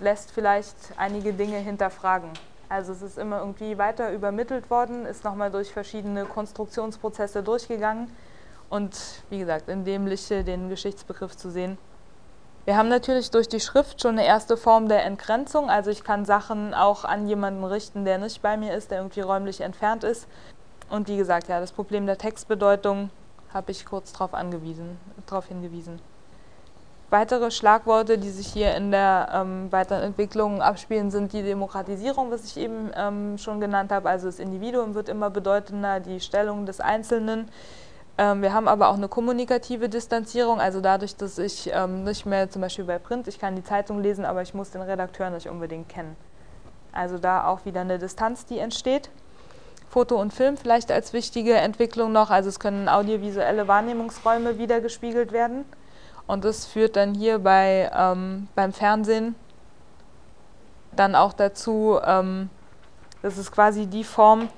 lässt 0.00 0.32
vielleicht 0.32 0.76
einige 0.96 1.32
Dinge 1.32 1.58
hinterfragen. 1.58 2.30
Also 2.68 2.92
es 2.92 3.02
ist 3.02 3.18
immer 3.18 3.38
irgendwie 3.38 3.78
weiter 3.78 4.10
übermittelt 4.12 4.70
worden, 4.70 5.06
ist 5.06 5.24
nochmal 5.24 5.50
durch 5.50 5.72
verschiedene 5.72 6.24
Konstruktionsprozesse 6.24 7.42
durchgegangen 7.42 8.10
und 8.70 8.98
wie 9.30 9.38
gesagt, 9.38 9.68
in 9.68 9.84
dem 9.84 10.06
Lichte 10.06 10.42
den 10.42 10.68
Geschichtsbegriff 10.68 11.36
zu 11.36 11.50
sehen. 11.50 11.78
Wir 12.64 12.76
haben 12.76 12.88
natürlich 12.88 13.30
durch 13.30 13.48
die 13.48 13.60
Schrift 13.60 14.00
schon 14.00 14.12
eine 14.18 14.26
erste 14.26 14.56
Form 14.56 14.88
der 14.88 15.04
Entgrenzung, 15.04 15.68
also 15.68 15.90
ich 15.90 16.02
kann 16.02 16.24
Sachen 16.24 16.72
auch 16.72 17.04
an 17.04 17.28
jemanden 17.28 17.62
richten, 17.62 18.04
der 18.04 18.18
nicht 18.18 18.40
bei 18.40 18.56
mir 18.56 18.74
ist, 18.74 18.90
der 18.90 18.98
irgendwie 18.98 19.20
räumlich 19.20 19.60
entfernt 19.60 20.02
ist. 20.02 20.26
Und 20.88 21.08
wie 21.08 21.18
gesagt, 21.18 21.48
ja, 21.48 21.60
das 21.60 21.72
Problem 21.72 22.06
der 22.06 22.18
Textbedeutung 22.18 23.10
habe 23.54 23.70
ich 23.70 23.86
kurz 23.86 24.12
darauf 24.12 24.32
darauf 25.26 25.46
hingewiesen. 25.46 26.00
Weitere 27.10 27.50
Schlagworte, 27.50 28.18
die 28.18 28.30
sich 28.30 28.48
hier 28.48 28.74
in 28.74 28.90
der 28.90 29.28
ähm, 29.32 29.70
Weiterentwicklung 29.70 30.60
abspielen, 30.60 31.12
sind 31.12 31.32
die 31.32 31.42
Demokratisierung, 31.42 32.30
was 32.30 32.44
ich 32.44 32.56
eben 32.56 32.90
ähm, 32.96 33.38
schon 33.38 33.60
genannt 33.60 33.92
habe. 33.92 34.08
Also 34.08 34.26
das 34.26 34.40
Individuum 34.40 34.94
wird 34.94 35.08
immer 35.08 35.30
bedeutender, 35.30 36.00
die 36.00 36.18
Stellung 36.18 36.66
des 36.66 36.80
Einzelnen. 36.80 37.48
Ähm, 38.18 38.42
wir 38.42 38.52
haben 38.52 38.66
aber 38.66 38.88
auch 38.88 38.96
eine 38.96 39.08
kommunikative 39.08 39.88
Distanzierung, 39.88 40.60
also 40.60 40.80
dadurch, 40.80 41.16
dass 41.16 41.38
ich 41.38 41.70
ähm, 41.72 42.04
nicht 42.04 42.26
mehr 42.26 42.50
zum 42.50 42.62
Beispiel 42.62 42.84
bei 42.84 42.98
Print, 42.98 43.28
ich 43.28 43.38
kann 43.38 43.54
die 43.54 43.64
Zeitung 43.64 44.00
lesen, 44.00 44.24
aber 44.24 44.42
ich 44.42 44.54
muss 44.54 44.70
den 44.70 44.82
Redakteur 44.82 45.30
nicht 45.30 45.48
unbedingt 45.48 45.88
kennen. 45.88 46.16
Also 46.92 47.18
da 47.18 47.46
auch 47.46 47.64
wieder 47.64 47.82
eine 47.82 47.98
Distanz, 47.98 48.46
die 48.46 48.58
entsteht. 48.58 49.10
Foto 49.94 50.20
und 50.20 50.32
Film 50.32 50.56
vielleicht 50.56 50.90
als 50.90 51.12
wichtige 51.12 51.54
Entwicklung 51.54 52.10
noch. 52.10 52.30
Also 52.30 52.48
es 52.48 52.58
können 52.58 52.88
audiovisuelle 52.88 53.68
Wahrnehmungsräume 53.68 54.58
wiedergespiegelt 54.58 55.30
werden. 55.30 55.64
Und 56.26 56.44
das 56.44 56.66
führt 56.66 56.96
dann 56.96 57.14
hier 57.14 57.38
bei, 57.38 57.88
ähm, 57.96 58.48
beim 58.56 58.72
Fernsehen 58.72 59.36
dann 60.96 61.14
auch 61.14 61.32
dazu, 61.32 62.00
ähm, 62.04 62.50
das 63.22 63.38
ist 63.38 63.52
quasi 63.52 63.86
die 63.86 64.02
Form, 64.02 64.48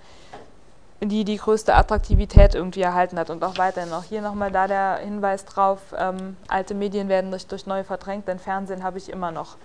die 1.03 1.25
die 1.25 1.37
größte 1.37 1.75
Attraktivität 1.75 2.55
irgendwie 2.55 2.81
erhalten 2.81 3.19
hat 3.19 3.29
und 3.29 3.45
auch 3.45 3.59
weiterhin. 3.59 3.93
Auch 3.93 4.05
hier 4.05 4.23
nochmal 4.23 4.51
da 4.51 4.67
der 4.67 5.01
Hinweis 5.05 5.45
drauf, 5.45 5.81
ähm, 5.99 6.39
alte 6.49 6.73
Medien 6.73 7.11
werden 7.11 7.29
nicht 7.29 7.53
durch 7.53 7.67
neue 7.67 7.85
verdrängt, 7.85 8.27
denn 8.27 8.39
Fernsehen 8.39 8.83
habe 8.83 8.97
ich 8.97 9.11
immer 9.11 9.33
noch 9.33 9.59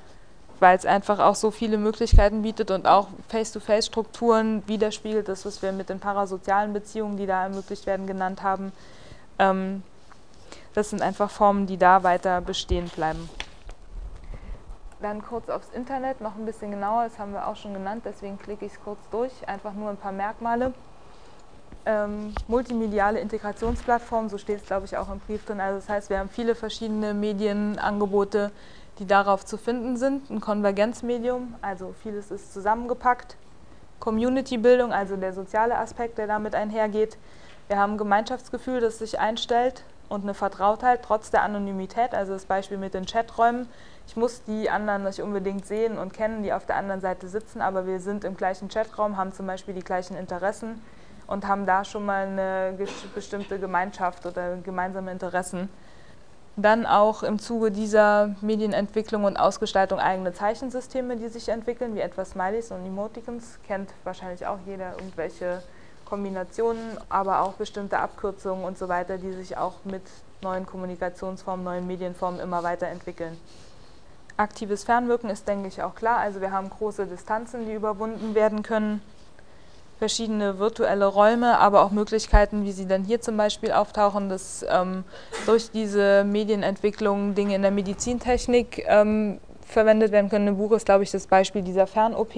weil 0.61 0.77
es 0.77 0.85
einfach 0.85 1.19
auch 1.19 1.33
so 1.33 1.49
viele 1.49 1.77
Möglichkeiten 1.79 2.43
bietet 2.43 2.69
und 2.69 2.87
auch 2.87 3.07
Face-to-Face-Strukturen 3.29 4.61
widerspiegelt, 4.67 5.27
das, 5.27 5.43
was 5.45 5.61
wir 5.63 5.71
mit 5.71 5.89
den 5.89 5.99
parasozialen 5.99 6.71
Beziehungen, 6.71 7.17
die 7.17 7.25
da 7.25 7.43
ermöglicht 7.43 7.87
werden, 7.87 8.05
genannt 8.05 8.43
haben. 8.43 8.71
Ähm, 9.39 9.81
das 10.75 10.91
sind 10.91 11.01
einfach 11.01 11.31
Formen, 11.31 11.65
die 11.65 11.77
da 11.77 12.03
weiter 12.03 12.41
bestehen 12.41 12.87
bleiben. 12.89 13.27
Dann 15.01 15.23
kurz 15.23 15.49
aufs 15.49 15.69
Internet, 15.73 16.21
noch 16.21 16.35
ein 16.35 16.45
bisschen 16.45 16.69
genauer, 16.69 17.05
das 17.05 17.17
haben 17.17 17.33
wir 17.33 17.47
auch 17.47 17.55
schon 17.55 17.73
genannt, 17.73 18.03
deswegen 18.05 18.37
klicke 18.37 18.65
ich 18.65 18.73
es 18.73 18.79
kurz 18.83 18.99
durch, 19.09 19.31
einfach 19.47 19.73
nur 19.73 19.89
ein 19.89 19.97
paar 19.97 20.11
Merkmale. 20.11 20.73
ähm, 21.85 22.33
multimediale 22.47 23.19
Integrationsplattform, 23.19 24.29
so 24.29 24.37
steht 24.37 24.61
es 24.61 24.65
glaube 24.67 24.85
ich 24.85 24.97
auch 24.97 25.11
im 25.11 25.19
Brief 25.19 25.45
drin. 25.45 25.59
Also 25.59 25.79
das 25.79 25.89
heißt, 25.89 26.09
wir 26.09 26.19
haben 26.19 26.29
viele 26.29 26.55
verschiedene 26.55 27.13
Medienangebote, 27.13 28.51
die 28.99 29.05
darauf 29.05 29.45
zu 29.45 29.57
finden 29.57 29.97
sind. 29.97 30.29
Ein 30.29 30.41
Konvergenzmedium, 30.41 31.55
also 31.61 31.93
vieles 32.03 32.31
ist 32.31 32.53
zusammengepackt. 32.53 33.37
Community-Bildung, 33.99 34.91
also 34.91 35.15
der 35.15 35.33
soziale 35.33 35.77
Aspekt, 35.77 36.17
der 36.17 36.27
damit 36.27 36.55
einhergeht. 36.55 37.17
Wir 37.67 37.77
haben 37.77 37.93
ein 37.93 37.97
Gemeinschaftsgefühl, 37.97 38.81
das 38.81 38.97
sich 38.99 39.19
einstellt 39.19 39.83
und 40.09 40.23
eine 40.23 40.33
Vertrautheit 40.33 41.03
trotz 41.03 41.31
der 41.31 41.43
Anonymität, 41.43 42.13
also 42.13 42.33
das 42.33 42.45
Beispiel 42.45 42.77
mit 42.77 42.93
den 42.93 43.05
Chaträumen. 43.05 43.69
Ich 44.07 44.17
muss 44.17 44.43
die 44.43 44.69
anderen 44.69 45.03
nicht 45.03 45.21
unbedingt 45.21 45.65
sehen 45.65 45.97
und 45.97 46.11
kennen, 46.11 46.43
die 46.43 46.51
auf 46.51 46.65
der 46.65 46.75
anderen 46.75 46.99
Seite 46.99 47.29
sitzen, 47.29 47.61
aber 47.61 47.87
wir 47.87 48.01
sind 48.01 48.25
im 48.25 48.35
gleichen 48.35 48.67
Chatraum, 48.67 49.15
haben 49.15 49.31
zum 49.31 49.47
Beispiel 49.47 49.73
die 49.73 49.83
gleichen 49.83 50.17
Interessen 50.17 50.81
und 51.27 51.47
haben 51.47 51.65
da 51.65 51.85
schon 51.85 52.05
mal 52.05 52.25
eine 52.27 52.77
bestimmte 53.15 53.57
Gemeinschaft 53.57 54.25
oder 54.25 54.57
gemeinsame 54.57 55.11
Interessen. 55.11 55.69
Dann 56.57 56.85
auch 56.85 57.23
im 57.23 57.39
Zuge 57.39 57.71
dieser 57.71 58.35
Medienentwicklung 58.41 59.23
und 59.23 59.37
Ausgestaltung 59.37 59.99
eigene 59.99 60.33
Zeichensysteme, 60.33 61.15
die 61.15 61.29
sich 61.29 61.47
entwickeln, 61.47 61.95
wie 61.95 62.01
etwa 62.01 62.25
Smileys 62.25 62.71
und 62.71 62.85
Emoticons, 62.85 63.59
kennt 63.65 63.89
wahrscheinlich 64.03 64.45
auch 64.45 64.57
jeder 64.65 64.93
irgendwelche 64.97 65.63
Kombinationen, 66.05 66.97
aber 67.07 67.41
auch 67.41 67.53
bestimmte 67.53 67.99
Abkürzungen 67.99 68.65
und 68.65 68.77
so 68.77 68.89
weiter, 68.89 69.17
die 69.17 69.31
sich 69.31 69.57
auch 69.57 69.75
mit 69.85 70.03
neuen 70.41 70.65
Kommunikationsformen, 70.65 71.63
neuen 71.63 71.87
Medienformen 71.87 72.41
immer 72.41 72.63
weiterentwickeln. 72.63 73.37
Aktives 74.35 74.83
Fernwirken 74.83 75.29
ist, 75.29 75.47
denke 75.47 75.69
ich, 75.69 75.81
auch 75.81 75.95
klar. 75.95 76.17
Also 76.17 76.41
wir 76.41 76.51
haben 76.51 76.69
große 76.69 77.05
Distanzen, 77.05 77.65
die 77.65 77.73
überwunden 77.73 78.35
werden 78.35 78.61
können 78.61 79.01
verschiedene 80.01 80.57
virtuelle 80.57 81.05
Räume, 81.05 81.59
aber 81.59 81.83
auch 81.83 81.91
Möglichkeiten, 81.91 82.65
wie 82.65 82.71
sie 82.71 82.87
dann 82.87 83.03
hier 83.03 83.21
zum 83.21 83.37
Beispiel 83.37 83.71
auftauchen, 83.71 84.29
dass 84.29 84.65
ähm, 84.67 85.03
durch 85.45 85.69
diese 85.69 86.23
Medienentwicklung 86.23 87.35
Dinge 87.35 87.53
in 87.53 87.61
der 87.61 87.69
Medizintechnik 87.69 88.83
ähm, 88.87 89.39
verwendet 89.63 90.11
werden 90.11 90.31
können. 90.31 90.47
Im 90.47 90.57
Buch 90.57 90.71
ist, 90.71 90.87
glaube 90.87 91.03
ich, 91.03 91.11
das 91.11 91.27
Beispiel 91.27 91.61
dieser 91.61 91.85
Fern-OP, 91.85 92.33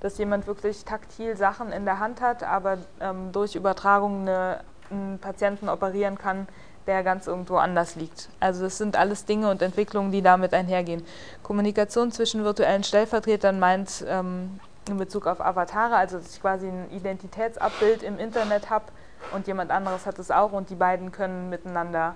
dass 0.00 0.18
jemand 0.18 0.48
wirklich 0.48 0.84
taktil 0.84 1.36
Sachen 1.36 1.70
in 1.70 1.84
der 1.84 2.00
Hand 2.00 2.20
hat, 2.20 2.42
aber 2.42 2.78
ähm, 3.00 3.30
durch 3.30 3.54
Übertragung 3.54 4.22
eine, 4.22 4.62
einen 4.90 5.20
Patienten 5.20 5.68
operieren 5.68 6.18
kann, 6.18 6.48
der 6.88 7.04
ganz 7.04 7.28
irgendwo 7.28 7.58
anders 7.58 7.94
liegt. 7.94 8.28
Also 8.40 8.64
das 8.64 8.76
sind 8.76 8.96
alles 8.96 9.24
Dinge 9.24 9.52
und 9.52 9.62
Entwicklungen, 9.62 10.10
die 10.10 10.20
damit 10.20 10.52
einhergehen. 10.52 11.04
Kommunikation 11.44 12.10
zwischen 12.10 12.42
virtuellen 12.42 12.82
Stellvertretern 12.82 13.60
meint, 13.60 14.04
ähm, 14.08 14.58
in 14.88 14.96
Bezug 14.96 15.26
auf 15.26 15.40
Avatare, 15.40 15.96
also 15.96 16.18
dass 16.18 16.34
ich 16.34 16.40
quasi 16.40 16.68
ein 16.68 16.90
Identitätsabbild 16.90 18.02
im 18.02 18.18
Internet 18.18 18.70
habe 18.70 18.86
und 19.32 19.46
jemand 19.46 19.70
anderes 19.70 20.06
hat 20.06 20.18
es 20.18 20.30
auch 20.30 20.52
und 20.52 20.70
die 20.70 20.74
beiden 20.74 21.12
können 21.12 21.48
miteinander 21.48 22.14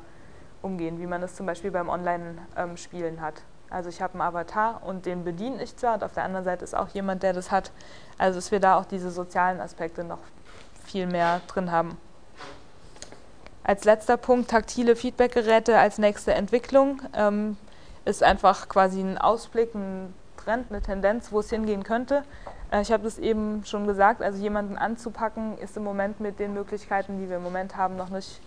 umgehen, 0.63 1.01
wie 1.01 1.07
man 1.07 1.23
es 1.23 1.35
zum 1.35 1.47
Beispiel 1.47 1.71
beim 1.71 1.89
Online-Spielen 1.89 3.21
hat. 3.21 3.43
Also 3.71 3.91
ich 3.91 4.01
habe 4.01 4.15
einen 4.15 4.23
Avatar 4.23 4.83
und 4.85 5.07
den 5.07 5.25
bediene 5.25 5.63
ich 5.63 5.77
zwar 5.77 5.95
und 5.95 6.05
auf 6.05 6.15
der 6.15 6.25
anderen 6.25 6.45
Seite 6.45 6.65
ist 6.65 6.75
auch 6.75 6.89
jemand, 6.89 7.23
der 7.23 7.33
das 7.33 7.51
hat. 7.51 7.71
Also 8.17 8.39
dass 8.39 8.51
wir 8.51 8.61
da 8.61 8.79
auch 8.79 8.87
diese 8.87 9.11
sozialen 9.11 9.61
Aspekte 9.61 10.05
noch 10.05 10.21
viel 10.85 11.07
mehr 11.07 11.41
drin 11.49 11.71
haben. 11.71 11.99
Als 13.63 13.85
letzter 13.85 14.17
Punkt 14.17 14.51
taktile 14.51 14.97
Feedbackgeräte 14.97 15.79
als 15.79 15.99
nächste 15.99 16.33
Entwicklung 16.33 17.03
ähm, 17.15 17.59
ist 18.07 18.23
einfach 18.23 18.69
quasi 18.71 19.01
ein 19.01 19.19
Ausblick, 19.19 19.75
ein 19.75 20.15
Trend, 20.39 20.71
eine 20.71 20.81
Tendenz, 20.81 21.31
wo 21.31 21.41
es 21.41 21.51
hingehen 21.51 21.83
könnte. 21.83 22.25
Äh, 22.71 22.83
ich 22.83 22.93
habe 22.93 23.05
das 23.05 23.19
eben 23.19 23.65
schon 23.65 23.87
gesagt, 23.87 24.23
also 24.23 24.41
jemanden 24.43 24.77
anzupacken 24.77 25.59
ist 25.59 25.77
im 25.77 25.85
Moment 25.85 26.21
mit 26.21 26.39
den 26.39 26.55
Möglichkeiten, 26.55 27.19
die 27.19 27.29
wir 27.29 27.37
im 27.37 27.43
Moment 27.43 27.77
haben, 27.77 27.97
noch 27.97 28.11
nicht 28.11 28.41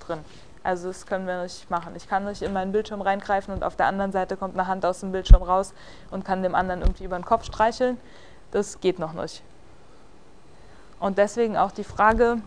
drin. 0.00 0.20
Also 0.62 0.88
das 0.88 1.06
können 1.06 1.26
wir 1.26 1.42
nicht 1.42 1.70
machen. 1.70 1.94
Ich 1.96 2.08
kann 2.08 2.24
nicht 2.24 2.42
in 2.42 2.52
meinen 2.52 2.72
Bildschirm 2.72 3.00
reingreifen 3.00 3.54
und 3.54 3.62
auf 3.62 3.76
der 3.76 3.86
anderen 3.86 4.12
Seite 4.12 4.36
kommt 4.36 4.54
eine 4.54 4.66
Hand 4.66 4.84
aus 4.84 5.00
dem 5.00 5.12
Bildschirm 5.12 5.42
raus 5.42 5.72
und 6.10 6.24
kann 6.24 6.42
dem 6.42 6.54
anderen 6.54 6.82
irgendwie 6.82 7.04
über 7.04 7.16
den 7.16 7.24
Kopf 7.24 7.44
streicheln. 7.44 7.98
Das 8.50 8.80
geht 8.80 8.98
noch 8.98 9.12
nicht. 9.12 9.42
Und 11.00 11.18
deswegen 11.18 11.56
auch 11.56 11.70
die 11.70 11.84
Frage, 11.84 12.38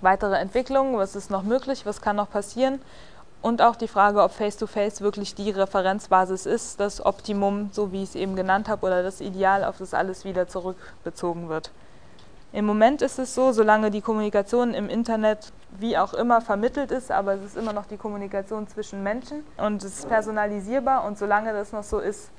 weitere 0.00 0.36
Entwicklung, 0.36 0.96
was 0.96 1.16
ist 1.16 1.30
noch 1.30 1.42
möglich, 1.42 1.84
was 1.86 2.00
kann 2.00 2.16
noch 2.16 2.30
passieren 2.30 2.80
und 3.42 3.60
auch 3.60 3.76
die 3.76 3.88
Frage, 3.88 4.22
ob 4.22 4.32
Face-to-Face 4.32 5.00
-face 5.00 5.00
wirklich 5.02 5.34
die 5.34 5.50
Referenzbasis 5.50 6.46
ist, 6.46 6.80
das 6.80 7.04
Optimum, 7.04 7.70
so 7.72 7.92
wie 7.92 8.02
ich 8.04 8.10
es 8.10 8.14
eben 8.14 8.36
genannt 8.36 8.68
habe, 8.68 8.86
oder 8.86 9.02
das 9.02 9.20
Ideal, 9.20 9.64
auf 9.64 9.78
das 9.78 9.92
alles 9.94 10.24
wieder 10.24 10.46
zurückbezogen 10.46 11.48
wird. 11.48 11.72
Im 12.52 12.66
Moment 12.66 13.02
ist 13.02 13.18
es 13.18 13.34
so, 13.34 13.52
solange 13.52 13.90
die 13.90 14.00
Kommunikation 14.00 14.74
im 14.74 14.88
Internet 14.88 15.52
wie 15.78 15.96
auch 15.96 16.14
immer 16.14 16.40
vermittelt 16.40 16.90
ist, 16.90 17.10
aber 17.10 17.34
es 17.34 17.42
ist 17.42 17.56
immer 17.56 17.72
noch 17.72 17.86
die 17.86 17.96
Kommunikation 17.96 18.68
zwischen 18.68 19.02
Menschen 19.02 19.44
und 19.56 19.82
es 19.82 20.00
ist 20.00 20.08
personalisierbar 20.08 21.04
und 21.04 21.18
solange 21.18 21.52
das 21.52 21.72
noch 21.72 21.82
so 21.82 21.98
ist, 21.98 22.30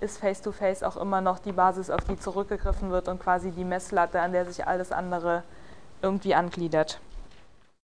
ist 0.00 0.18
Face-to-Face 0.18 0.82
-face 0.82 0.86
auch 0.86 0.96
immer 0.96 1.20
noch 1.20 1.38
die 1.38 1.52
Basis, 1.52 1.88
auf 1.88 2.04
die 2.04 2.18
zurückgegriffen 2.18 2.90
wird 2.90 3.08
und 3.08 3.20
quasi 3.20 3.52
die 3.52 3.64
Messlatte, 3.64 4.20
an 4.20 4.32
der 4.32 4.44
sich 4.44 4.66
alles 4.66 4.92
andere 4.92 5.44
irgendwie 6.02 6.34
angliedert. 6.34 7.00